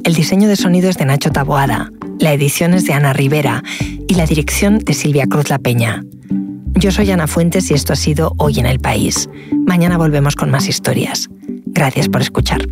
El 0.03 0.15
diseño 0.15 0.49
de 0.49 0.57
sonido 0.57 0.91
es 0.91 0.99
de 0.99 1.05
Nacho 1.05 1.31
Taboada. 1.31 1.93
La 2.19 2.33
edición 2.33 2.75
es 2.75 2.87
de 2.87 2.93
Ana 2.93 3.13
Rivera 3.13 3.63
y 4.09 4.15
la 4.15 4.27
dirección 4.27 4.81
de 4.81 4.95
Silvia 4.95 5.29
Cruz 5.29 5.49
La 5.49 5.61
Peña. 5.61 6.03
Yo 6.75 6.91
soy 6.91 7.13
Ana 7.13 7.29
Fuentes 7.29 7.71
y 7.71 7.75
esto 7.75 7.93
ha 7.93 7.97
sido 7.97 8.33
Hoy 8.39 8.59
en 8.59 8.67
el 8.67 8.81
País. 8.81 9.31
Mañana 9.65 9.97
volvemos 9.97 10.35
con 10.35 10.51
más 10.51 10.67
historias. 10.67 11.29
Gracias 11.67 12.09
por 12.09 12.21
escuchar. 12.21 12.67